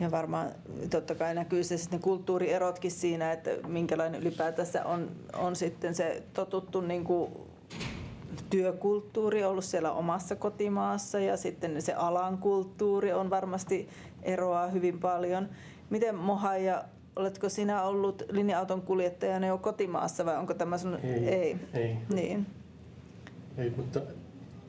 Ja 0.00 0.10
varmaan 0.10 0.50
totta 0.90 1.14
kai 1.14 1.34
näkyy 1.34 1.64
se 1.64 1.78
sitten 1.78 2.00
kulttuurierotkin 2.00 2.90
siinä, 2.90 3.32
että 3.32 3.50
minkälainen 3.68 4.20
ylipäätänsä 4.20 4.84
on, 4.84 5.10
on 5.32 5.56
sitten 5.56 5.94
se 5.94 6.22
totuttu 6.32 6.80
niin 6.80 7.04
kuin 7.04 7.32
työkulttuuri 8.50 9.44
ollut 9.44 9.64
siellä 9.64 9.92
omassa 9.92 10.36
kotimaassa 10.36 11.20
ja 11.20 11.36
sitten 11.36 11.82
se 11.82 11.94
alan 11.94 12.38
kulttuuri 12.38 13.12
on 13.12 13.30
varmasti 13.30 13.88
eroaa 14.22 14.66
hyvin 14.66 14.98
paljon. 15.00 15.48
Miten 15.90 16.14
Mohaja, 16.14 16.84
oletko 17.16 17.48
sinä 17.48 17.82
ollut 17.82 18.22
linja-auton 18.30 18.82
kuljettajana 18.82 19.46
jo 19.46 19.58
kotimaassa 19.58 20.26
vai 20.26 20.36
onko 20.36 20.54
tämä 20.54 20.78
sun... 20.78 20.98
Ei. 21.02 21.28
Ei. 21.28 21.56
ei. 21.74 21.96
Niin. 22.14 22.46
Ei, 23.58 23.70
mutta 23.76 24.00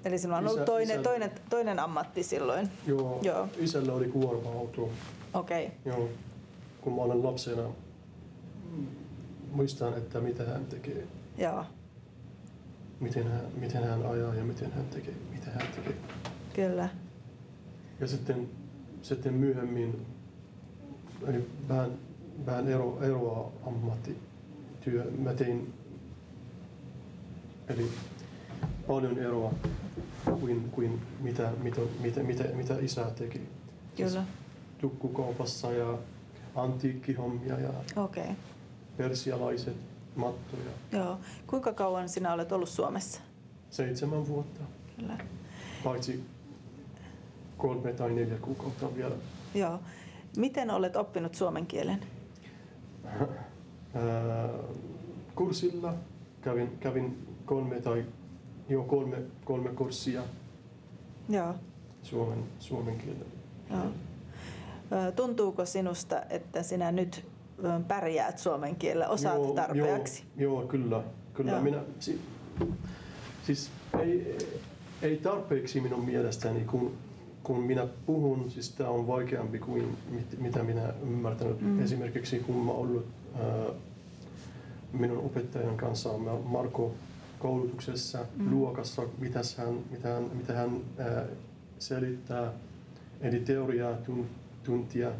Eli 0.05 0.17
sinulla 0.17 0.37
on 0.37 0.43
ollut 0.47 0.57
Isä- 0.59 0.65
toinen, 0.65 0.95
isä- 0.99 1.03
toinen, 1.03 1.31
toinen 1.49 1.79
ammatti 1.79 2.23
silloin. 2.23 2.69
joo, 2.87 3.19
Joo. 3.21 3.47
isällä 3.59 3.93
oli 3.93 4.07
kuorma-auto. 4.07 4.89
Okei. 5.33 5.65
Okay. 5.65 5.77
Joo. 5.85 6.09
Kun 6.81 6.93
mä 6.95 7.01
olen 7.01 7.23
lapsena, 7.23 7.63
muistan, 9.51 9.93
että 9.97 10.19
mitä 10.19 10.43
hän 10.43 10.65
tekee, 10.65 11.03
Joo, 11.37 11.65
miten 13.01 13.27
hän, 13.31 13.41
miten 13.55 13.83
hän 13.83 14.05
ajaa 14.05 14.35
ja 14.35 14.43
miten 14.43 14.71
hän 14.71 14.85
tekee, 14.85 15.13
mitä 15.31 15.51
hän 15.51 15.67
tekee. 15.75 15.95
kyllä. 16.53 16.89
Ja 17.99 18.07
sitten, 18.07 18.49
sitten 19.01 19.33
myöhemmin 19.33 20.05
eli 21.27 21.47
vähän, 21.69 21.91
vähän 22.45 22.67
ero, 22.67 23.01
eroa 23.01 23.51
ammattityö. 23.67 25.11
Mä 25.17 25.33
tein 25.33 25.73
eli 27.69 27.89
paljon 28.87 29.17
eroa 29.17 29.53
kuin, 30.39 30.69
kuin 30.71 31.01
mitä, 31.19 31.51
mitä, 31.63 31.81
mitä, 31.99 32.23
mitä, 32.23 32.43
mitä 32.43 32.75
isä 32.79 33.11
teki. 33.15 33.41
Kyllä. 33.97 34.23
Tukkukaupassa 34.77 35.71
ja 35.71 35.97
antiikkihommia 36.55 37.59
ja. 37.59 37.69
Okay. 37.95 38.27
persialaiset 38.97 39.75
mattoja. 40.15 40.71
Joo. 40.91 41.17
Kuinka 41.47 41.73
kauan 41.73 42.09
sinä 42.09 42.33
olet 42.33 42.51
ollut 42.51 42.69
Suomessa? 42.69 43.21
Seitsemän 43.69 44.27
vuotta, 44.27 44.61
Kyllä. 44.95 45.17
paitsi 45.83 46.23
kolme 47.57 47.93
tai 47.93 48.11
neljä 48.13 48.37
kuukautta 48.37 48.95
vielä. 48.95 49.15
Joo. 49.55 49.79
Miten 50.37 50.71
olet 50.71 50.95
oppinut 50.95 51.35
suomen 51.35 51.65
kielen? 51.65 51.99
Ää, 53.05 54.49
kurssilla 55.35 55.93
kävin, 56.41 56.77
kävin 56.79 57.27
kolme 57.45 57.81
tai 57.81 58.05
jo 58.69 58.83
kolme, 58.83 59.17
kolme 59.45 59.69
kurssia 59.69 60.21
Joo. 61.29 61.55
suomen, 62.03 62.43
suomen 62.59 62.97
kielellä. 62.97 63.25
Joo. 63.69 63.85
Ö, 65.07 65.11
Tuntuuko 65.11 65.65
sinusta, 65.65 66.21
että 66.29 66.63
sinä 66.63 66.91
nyt 66.91 67.25
pärjäät 67.87 68.37
suomen 68.39 68.75
kielellä, 68.75 69.07
osaat 69.07 69.35
Joo, 69.43 69.53
tarpeeksi? 69.53 70.23
Joo, 70.37 70.53
joo 70.59 70.67
kyllä. 70.67 71.03
kyllä. 71.33 71.51
Joo. 71.51 71.61
Minä, 71.61 71.77
si, 71.99 72.21
siis 73.45 73.69
ei, 73.99 74.37
ei 75.01 75.17
tarpeeksi 75.17 75.81
minun 75.81 76.05
mielestäni, 76.05 76.59
kun, 76.65 76.93
kun 77.43 77.59
minä 77.59 77.87
puhun, 78.05 78.51
siis 78.51 78.71
tämä 78.71 78.89
on 78.89 79.07
vaikeampi 79.07 79.59
kuin 79.59 79.97
mit, 80.09 80.39
mitä 80.39 80.63
minä 80.63 80.93
ymmärtänyt. 81.03 81.61
Mm. 81.61 81.83
Esimerkiksi 81.83 82.39
kun 82.39 82.55
mä 82.55 82.71
ollut 82.71 83.05
ää, 83.39 83.65
minun 84.93 85.17
opettajan 85.17 85.77
kanssa, 85.77 86.17
mä 86.17 86.31
Marko 86.45 86.93
koulutuksessa 87.39 88.19
Mm. 88.37 88.51
luokassa, 88.51 89.01
mitä 89.19 89.39
hän, 89.57 89.73
mitä 89.91 90.09
hän, 90.09 90.23
mitä 90.33 90.53
hän 90.53 90.81
ää, 90.97 91.25
selittää, 91.79 92.53
eli 93.21 93.39
teoriaa 93.39 93.93
tun, 93.93 94.25
tuntia. 94.63 95.11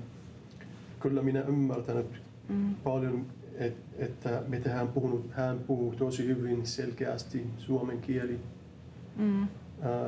Kyllä 0.99 1.21
minä 1.21 1.41
ymmärtänyt 1.41 2.21
Mm. 2.51 2.75
paljon, 2.83 3.25
et, 3.55 3.77
että 3.97 4.43
mitä 4.47 4.69
hän 4.69 4.87
puhunut, 4.87 5.31
hän 5.31 5.59
puhuu 5.59 5.95
tosi 5.95 6.27
hyvin 6.27 6.65
selkeästi 6.65 7.47
suomen 7.57 8.01
kieli. 8.01 8.39
Mm. 9.17 9.41
Äh, 9.41 9.47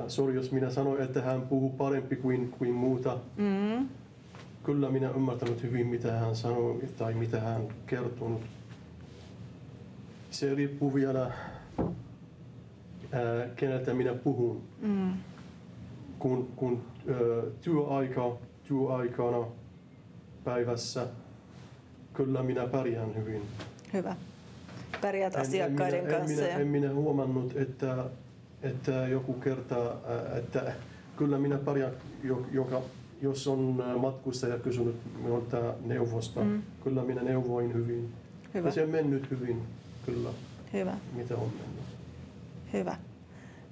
sorry, 0.08 0.36
jos 0.36 0.52
minä 0.52 0.70
sanoin, 0.70 1.02
että 1.02 1.22
hän 1.22 1.42
puhuu 1.42 1.70
parempi 1.70 2.16
kuin, 2.16 2.52
kuin 2.52 2.72
muuta. 2.72 3.18
Mm. 3.38 3.90
Kyllä 4.64 4.90
minä 4.90 5.10
ymmärtänyt 5.10 5.64
hyvin, 5.64 5.88
mitä 5.88 6.12
hän 6.12 6.36
sanoi 6.36 6.82
tai 6.98 7.14
mitä 7.14 7.40
hän 7.40 7.62
kertonut. 7.88 8.42
Se 10.32 10.56
riippuu 10.56 10.94
vielä, 10.94 11.32
ää, 13.12 13.48
keneltä 13.56 13.94
minä 13.94 14.14
puhun. 14.14 14.62
Mm. 14.82 15.14
Kun, 16.20 16.48
kun 16.56 16.82
ää, 17.10 17.16
työaika, 17.62 18.38
työaikana 18.68 19.48
päivässä, 20.44 21.08
kyllä 22.14 22.44
minä 22.44 22.68
pärjään 22.68 23.16
hyvin. 23.16 23.42
Hyvä. 23.94 24.16
pärjäät 25.02 25.34
En- 25.34 25.40
en 25.40 25.48
asiakkaiden 25.48 26.04
minä, 26.04 26.18
kanssa. 26.18 26.34
En 26.34 26.38
minä, 26.42 26.48
ja... 26.54 26.60
en 26.60 26.68
minä 26.68 26.94
huomannut, 26.94 27.56
että, 27.58 28.06
että 28.64 28.92
joku 28.92 29.34
kertaa, 29.34 30.02
ää, 30.08 30.38
että 30.38 30.74
kyllä 31.18 31.38
minä 31.40 31.58
pärjään, 31.58 31.94
jo- 32.24 32.46
joka, 32.52 32.82
jos 33.22 33.48
on 33.48 33.84
matkustaja 34.00 34.60
kysynyt 34.60 34.96
minulta 35.24 35.74
neuvosta, 35.86 36.44
mm. 36.44 36.62
kyllä 36.84 37.04
minä 37.04 37.24
neuvoin 37.24 37.74
hyvin. 37.74 38.14
Hyvä. 38.54 38.68
Ja 38.68 38.72
se 38.74 38.84
on 38.84 38.90
mennyt 38.90 39.32
hyvin, 39.32 39.62
kyllä, 40.06 40.30
Hyvä, 40.74 40.98
mitä 41.16 41.36
on 41.36 41.50
mennyt. 41.50 41.84
hyvä. 42.74 42.96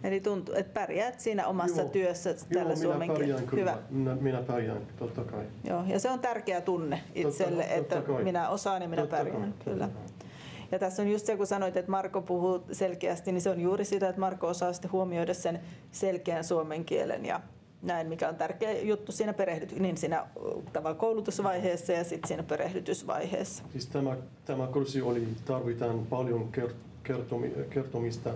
Eli 0.04 0.20
tuntuu, 0.22 0.56
että 0.56 0.74
pärjäät 0.74 1.20
siinä 1.20 1.48
omassa 1.48 1.82
Joo. 1.82 1.90
työssä 1.90 2.34
tällä 2.34 2.70
Joo, 2.70 2.76
suomen 2.76 3.00
minä 3.00 3.14
pärjään 3.14 3.48
kielellä. 3.48 3.50
kyllä. 3.50 3.72
Hyvä. 3.72 3.84
Minä, 3.90 4.16
minä 4.16 4.42
pärjään, 4.42 4.82
totta 5.00 5.24
kai. 5.24 5.44
Joo, 5.64 5.84
ja 5.88 6.00
se 6.00 6.10
on 6.10 6.20
tärkeä 6.20 6.62
tunne 6.62 7.02
itselle, 7.16 7.64
totta 7.64 7.76
että 7.76 8.02
kai. 8.02 8.24
minä 8.24 8.50
osaan 8.50 8.82
ja 8.82 8.88
minä 8.88 9.02
Totta 9.02 9.16
pärjään. 9.18 9.42
kai, 9.42 9.52
Kyllä. 9.74 9.88
totta. 9.88 10.26
Ja 10.72 10.80
tässä 10.80 11.02
on 11.02 11.12
just 11.12 11.26
se, 11.26 11.38
kun 11.38 11.48
sanoit, 11.48 11.78
että 11.78 11.92
Marko 11.92 12.22
puhuu 12.22 12.64
selkeästi, 12.72 13.32
niin 13.32 13.42
se 13.42 13.50
on 13.50 13.62
juuri 13.62 13.86
sitä, 13.86 14.10
että 14.10 14.20
Marko 14.20 14.48
osaa 14.48 14.74
sitten 14.74 14.92
huomioida 14.92 15.34
sen 15.34 15.60
selkeän 15.92 16.44
suomen 16.44 16.86
kielen 16.86 17.26
ja 17.26 17.42
näin, 17.82 18.08
mikä 18.08 18.30
on 18.30 18.36
tärkeä 18.36 18.72
juttu 18.82 19.12
siinä, 19.12 19.34
perehdyty- 19.34 19.80
niin 19.80 19.98
siinä 19.98 20.26
tavallaan 20.74 21.00
koulutusvaiheessa 21.00 21.94
ja 21.94 22.04
sitten 22.04 22.28
siinä 22.28 22.44
perehdytysvaiheessa. 22.44 23.64
Siis 23.72 23.88
tämä, 23.88 24.18
tämä 24.46 24.68
kurssi 24.68 25.02
oli, 25.02 25.28
tarvitaan 25.46 26.00
paljon 26.10 26.50
ker- 26.58 26.74
kertomi, 27.04 27.54
kertomista. 27.70 28.30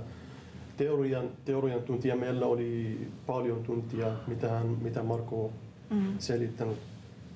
Teorian, 0.78 1.30
teorian 1.46 1.82
tuntia 1.82 2.16
meillä 2.16 2.46
oli 2.46 3.08
paljon 3.26 3.64
tuntia, 3.64 4.08
mitä, 4.28 4.50
hän, 4.50 4.68
mitä 4.68 5.04
Marko 5.04 5.52
Mm. 5.90 6.20
selittänyt. 6.20 6.78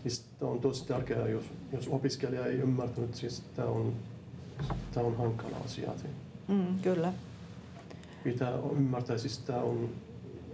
Siis 0.04 0.24
tämä 0.40 0.52
on 0.52 0.60
tosi 0.60 0.88
tärkeää, 0.88 1.28
jos, 1.28 1.44
jos 1.74 1.88
opiskelija 1.88 2.46
ei 2.46 2.56
ymmärtänyt, 2.56 3.16
siis 3.16 3.44
tämä 3.56 3.68
on, 3.68 3.94
tämä 4.94 5.06
on 5.06 5.18
hankala 5.18 5.58
asia. 5.66 5.92
Mm, 6.48 6.80
kyllä. 6.82 7.14
Pitää 8.24 8.54
ymmärtää, 8.78 9.18
siis 9.18 9.38
tämä 9.38 9.60
on, 9.60 9.90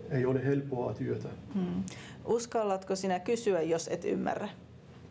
ei 0.10 0.26
ole 0.26 0.46
helppoa 0.46 0.94
työtä. 0.94 1.28
Mm. 1.56 1.84
Uskallatko 2.26 2.96
sinä 2.96 3.20
kysyä, 3.20 3.62
jos 3.62 3.88
et 3.88 4.06
ymmärrä? 4.06 4.50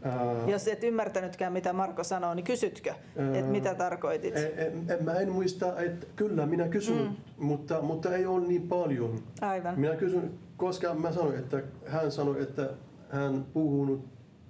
Ää, 0.05 0.47
Jos 0.47 0.69
et 0.69 0.85
ymmärtänytkään, 0.85 1.53
mitä 1.53 1.73
Marko 1.73 2.05
sanoo, 2.05 2.35
niin 2.35 2.45
kysytkö, 2.45 2.91
että 3.17 3.39
Ää, 3.39 3.43
mitä 3.51 3.75
tarkoitit? 3.75 4.37
en, 4.37 4.53
en, 4.57 4.85
en, 4.91 5.05
mä 5.05 5.13
en 5.13 5.33
muista, 5.33 5.81
että 5.81 6.07
kyllä 6.17 6.47
minä 6.47 6.69
kysyn, 6.69 6.99
Mm. 6.99 7.17
mutta, 7.47 7.81
mutta 7.83 8.17
ei 8.17 8.27
ole 8.27 8.47
niin 8.47 8.69
paljon. 8.69 9.23
Aivan. 9.41 9.81
Minä 9.81 9.97
kysyn, 9.97 10.31
koska 10.57 10.95
mä 10.95 11.13
sanoin, 11.13 11.39
että 11.39 11.63
hän 11.87 12.13
sanoi, 12.13 12.43
että 12.43 12.71
hän 13.11 13.45
puhunut 13.53 14.05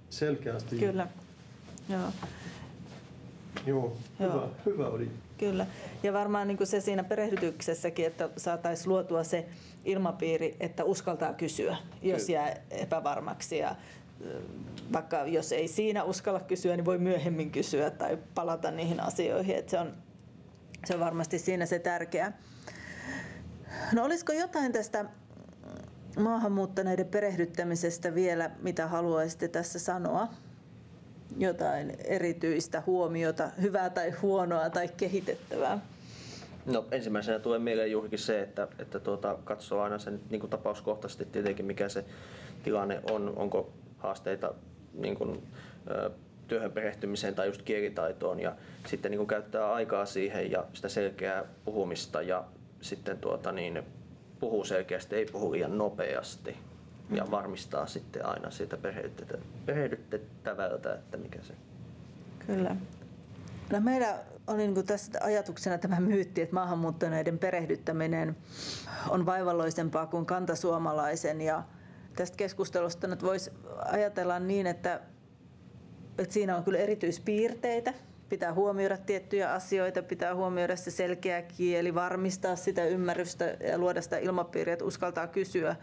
selkeästi. 0.09 0.77
Kyllä. 0.79 1.07
Joo. 1.89 2.01
Joo, 3.65 3.93
Joo. 4.19 4.31
hyvä, 4.33 4.47
hyvä 4.65 4.87
oli. 4.87 5.09
Kyllä. 5.37 5.65
Ja 6.03 6.13
varmaan 6.13 6.47
niin 6.47 6.57
kuin 6.57 6.67
se 6.67 6.81
siinä 6.81 7.03
perehdytyksessäkin, 7.03 8.05
että 8.05 8.29
saataisiin 8.37 8.89
luotua 8.89 9.23
se 9.23 9.45
ilmapiiri, 9.85 10.55
että 10.59 10.83
uskaltaa 10.83 11.33
kysyä, 11.33 11.77
jos 12.01 12.29
jää 12.29 12.55
epävarmaksi. 12.71 13.57
Ja 13.57 13.75
vaikka 14.93 15.25
jos 15.25 15.51
ei 15.51 15.67
siinä 15.67 16.03
uskalla 16.03 16.39
kysyä, 16.39 16.75
niin 16.75 16.85
voi 16.85 16.97
myöhemmin 16.97 17.51
kysyä 17.51 17.89
tai 17.89 18.17
palata 18.35 18.71
niihin 18.71 18.99
asioihin. 18.99 19.55
Että 19.55 19.71
se, 19.71 19.79
on, 19.79 19.93
se 20.85 20.93
on 20.93 20.99
varmasti 20.99 21.39
siinä 21.39 21.65
se 21.65 21.79
tärkeä. 21.79 22.33
No 23.93 24.05
olisiko 24.05 24.33
jotain 24.33 24.71
tästä 24.71 25.05
maahanmuuttaneiden 26.19 27.07
perehdyttämisestä 27.07 28.15
vielä, 28.15 28.51
mitä 28.61 28.87
haluaisitte 28.87 29.47
tässä 29.47 29.79
sanoa? 29.79 30.27
Jotain 31.37 31.93
erityistä 32.03 32.83
huomiota, 32.85 33.49
hyvää 33.61 33.89
tai 33.89 34.11
huonoa 34.11 34.69
tai 34.69 34.87
kehitettävää? 34.87 35.79
No 36.65 36.85
ensimmäisenä 36.91 37.39
tulee 37.39 37.59
mieleen 37.59 37.91
juurikin 37.91 38.19
se, 38.19 38.41
että, 38.41 38.67
että 38.79 38.99
tuota, 38.99 39.37
katsoo 39.43 39.81
aina 39.81 39.99
sen 39.99 40.19
niin 40.29 40.39
kuin 40.39 40.49
tapauskohtaisesti 40.49 41.25
tietenkin 41.25 41.65
mikä 41.65 41.89
se 41.89 42.05
tilanne 42.63 43.01
on, 43.11 43.33
onko 43.35 43.73
haasteita 44.05 44.53
niin 44.93 45.15
kuin, 45.15 45.43
työhön 46.47 46.71
perehtymiseen 46.71 47.35
tai 47.35 47.47
just 47.47 47.61
kielitaitoon 47.61 48.39
ja 48.39 48.55
sitten 48.87 49.11
niin 49.11 49.19
kuin 49.19 49.27
käyttää 49.27 49.73
aikaa 49.73 50.05
siihen 50.05 50.51
ja 50.51 50.65
sitä 50.73 50.89
selkeää 50.89 51.43
puhumista 51.65 52.21
ja 52.21 52.43
sitten 52.81 53.17
tuota, 53.17 53.51
niin, 53.51 53.83
puhuu 54.39 54.63
selkeästi, 54.63 55.15
ei 55.15 55.25
puhu 55.25 55.51
liian 55.51 55.77
nopeasti 55.77 56.57
ja 57.09 57.31
varmistaa 57.31 57.85
sitten 57.85 58.25
aina 58.25 58.51
siitä 58.51 58.77
perehdytettävältä, 59.65 60.93
että 60.93 61.17
mikä 61.17 61.39
se 61.41 61.53
Kyllä. 62.47 62.75
No 63.71 63.79
meillä 63.79 64.15
oli 64.47 64.67
niin 64.67 64.85
tässä 64.85 65.19
ajatuksena 65.21 65.77
tämä 65.77 65.99
myytti, 65.99 66.41
että 66.41 66.53
maahanmuuttaneiden 66.53 67.39
perehdyttäminen 67.39 68.37
on 69.09 69.25
vaivalloisempaa 69.25 70.07
kuin 70.07 70.25
kantasuomalaisen. 70.25 71.41
Ja 71.41 71.63
tästä 72.15 72.37
keskustelusta 72.37 73.07
nyt 73.07 73.23
voisi 73.23 73.51
ajatella 73.85 74.39
niin, 74.39 74.67
että, 74.67 75.01
että 76.17 76.33
siinä 76.33 76.57
on 76.57 76.63
kyllä 76.63 76.79
erityispiirteitä. 76.79 77.93
Pitää 78.29 78.53
huomioida 78.53 78.97
tiettyjä 78.97 79.53
asioita, 79.53 80.03
pitää 80.03 80.35
huomioida 80.35 80.75
se 80.75 80.91
selkeä 80.91 81.41
kieli, 81.41 81.95
varmistaa 81.95 82.55
sitä 82.55 82.85
ymmärrystä 82.85 83.45
ja 83.45 83.77
luoda 83.77 84.01
sitä 84.01 84.17
ilmapiiriä, 84.17 84.73
että 84.73 84.85
uskaltaa 84.85 85.27
kysyä. 85.27 85.75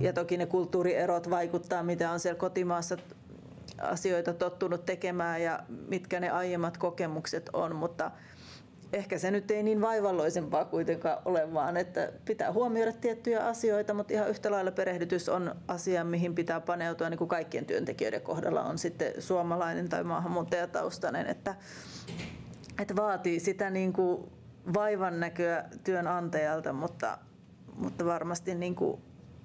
Ja 0.00 0.12
toki 0.12 0.36
ne 0.36 0.46
kulttuurierot 0.46 1.30
vaikuttaa, 1.30 1.82
mitä 1.82 2.10
on 2.10 2.20
siellä 2.20 2.38
kotimaassa 2.38 2.96
asioita 3.80 4.34
tottunut 4.34 4.86
tekemään 4.86 5.42
ja 5.42 5.60
mitkä 5.88 6.20
ne 6.20 6.30
aiemmat 6.30 6.78
kokemukset 6.78 7.50
on, 7.52 7.76
mutta 7.76 8.10
ehkä 8.92 9.18
se 9.18 9.30
nyt 9.30 9.50
ei 9.50 9.62
niin 9.62 9.80
vaivalloisempaa 9.80 10.64
kuitenkaan 10.64 11.18
ole, 11.24 11.54
vaan 11.54 11.76
että 11.76 12.12
pitää 12.24 12.52
huomioida 12.52 12.92
tiettyjä 12.92 13.46
asioita, 13.46 13.94
mutta 13.94 14.12
ihan 14.12 14.28
yhtä 14.28 14.50
lailla 14.50 14.70
perehdytys 14.70 15.28
on 15.28 15.54
asia, 15.68 16.04
mihin 16.04 16.34
pitää 16.34 16.60
paneutua 16.60 17.10
niin 17.10 17.18
kuin 17.18 17.28
kaikkien 17.28 17.66
työntekijöiden 17.66 18.22
kohdalla 18.22 18.62
on 18.62 18.78
sitten 18.78 19.12
suomalainen 19.18 19.88
tai 19.88 20.04
maahanmuuttajataustainen, 20.04 21.26
että, 21.26 21.54
että 22.80 22.96
vaatii 22.96 23.40
sitä 23.40 23.70
niin 23.70 23.92
kuin 23.92 24.30
vaivan 24.74 25.20
näköä 25.20 25.64
työnantajalta, 25.84 26.72
mutta, 26.72 27.18
mutta 27.74 28.04
varmasti 28.04 28.54
niin 28.54 28.74
kuin, 28.74 29.00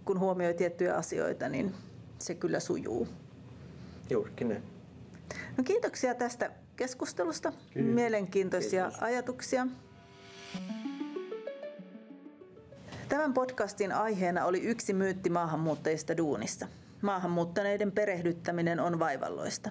kun 0.05 0.19
huomioi 0.19 0.53
tiettyjä 0.53 0.95
asioita, 0.95 1.49
niin 1.49 1.73
se 2.19 2.35
kyllä 2.35 2.59
sujuu. 2.59 3.07
juurikin 4.09 4.49
ne. 4.49 4.61
No 5.57 5.63
kiitoksia 5.63 6.15
tästä 6.15 6.51
keskustelusta. 6.75 7.51
Kiitos. 7.51 7.93
Mielenkiintoisia 7.93 8.83
Kiitos. 8.83 9.03
ajatuksia. 9.03 9.67
Tämän 13.09 13.33
podcastin 13.33 13.91
aiheena 13.91 14.45
oli 14.45 14.61
yksi 14.61 14.93
myytti 14.93 15.29
maahanmuuttajista 15.29 16.17
duunissa. 16.17 16.67
Maahanmuuttaneiden 17.01 17.91
perehdyttäminen 17.91 18.79
on 18.79 18.99
vaivalloista. 18.99 19.69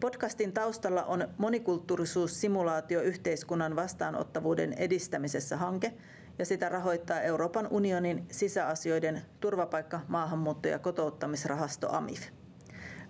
Podcastin 0.00 0.52
taustalla 0.52 1.04
on 1.04 1.28
monikulttuurisuussimulaatio 1.38 3.02
yhteiskunnan 3.02 3.76
vastaanottavuuden 3.76 4.72
edistämisessä 4.72 5.56
hanke 5.56 5.92
ja 6.38 6.44
sitä 6.46 6.68
rahoittaa 6.68 7.20
Euroopan 7.20 7.68
unionin 7.70 8.26
sisäasioiden 8.30 9.22
turvapaikka, 9.40 10.00
maahanmuutto- 10.08 10.68
ja 10.68 10.78
kotouttamisrahasto 10.78 11.92
AMIF. 11.92 12.20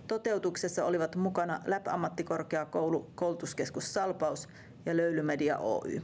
Toteutuksessa 0.08 0.84
olivat 0.84 1.16
mukana 1.16 1.60
LÄP-ammattikorkeakoulu, 1.66 3.10
koulutuskeskus 3.14 3.94
Salpaus 3.94 4.48
ja 4.86 4.96
Löylymedia 4.96 5.58
Oy. 5.58 6.02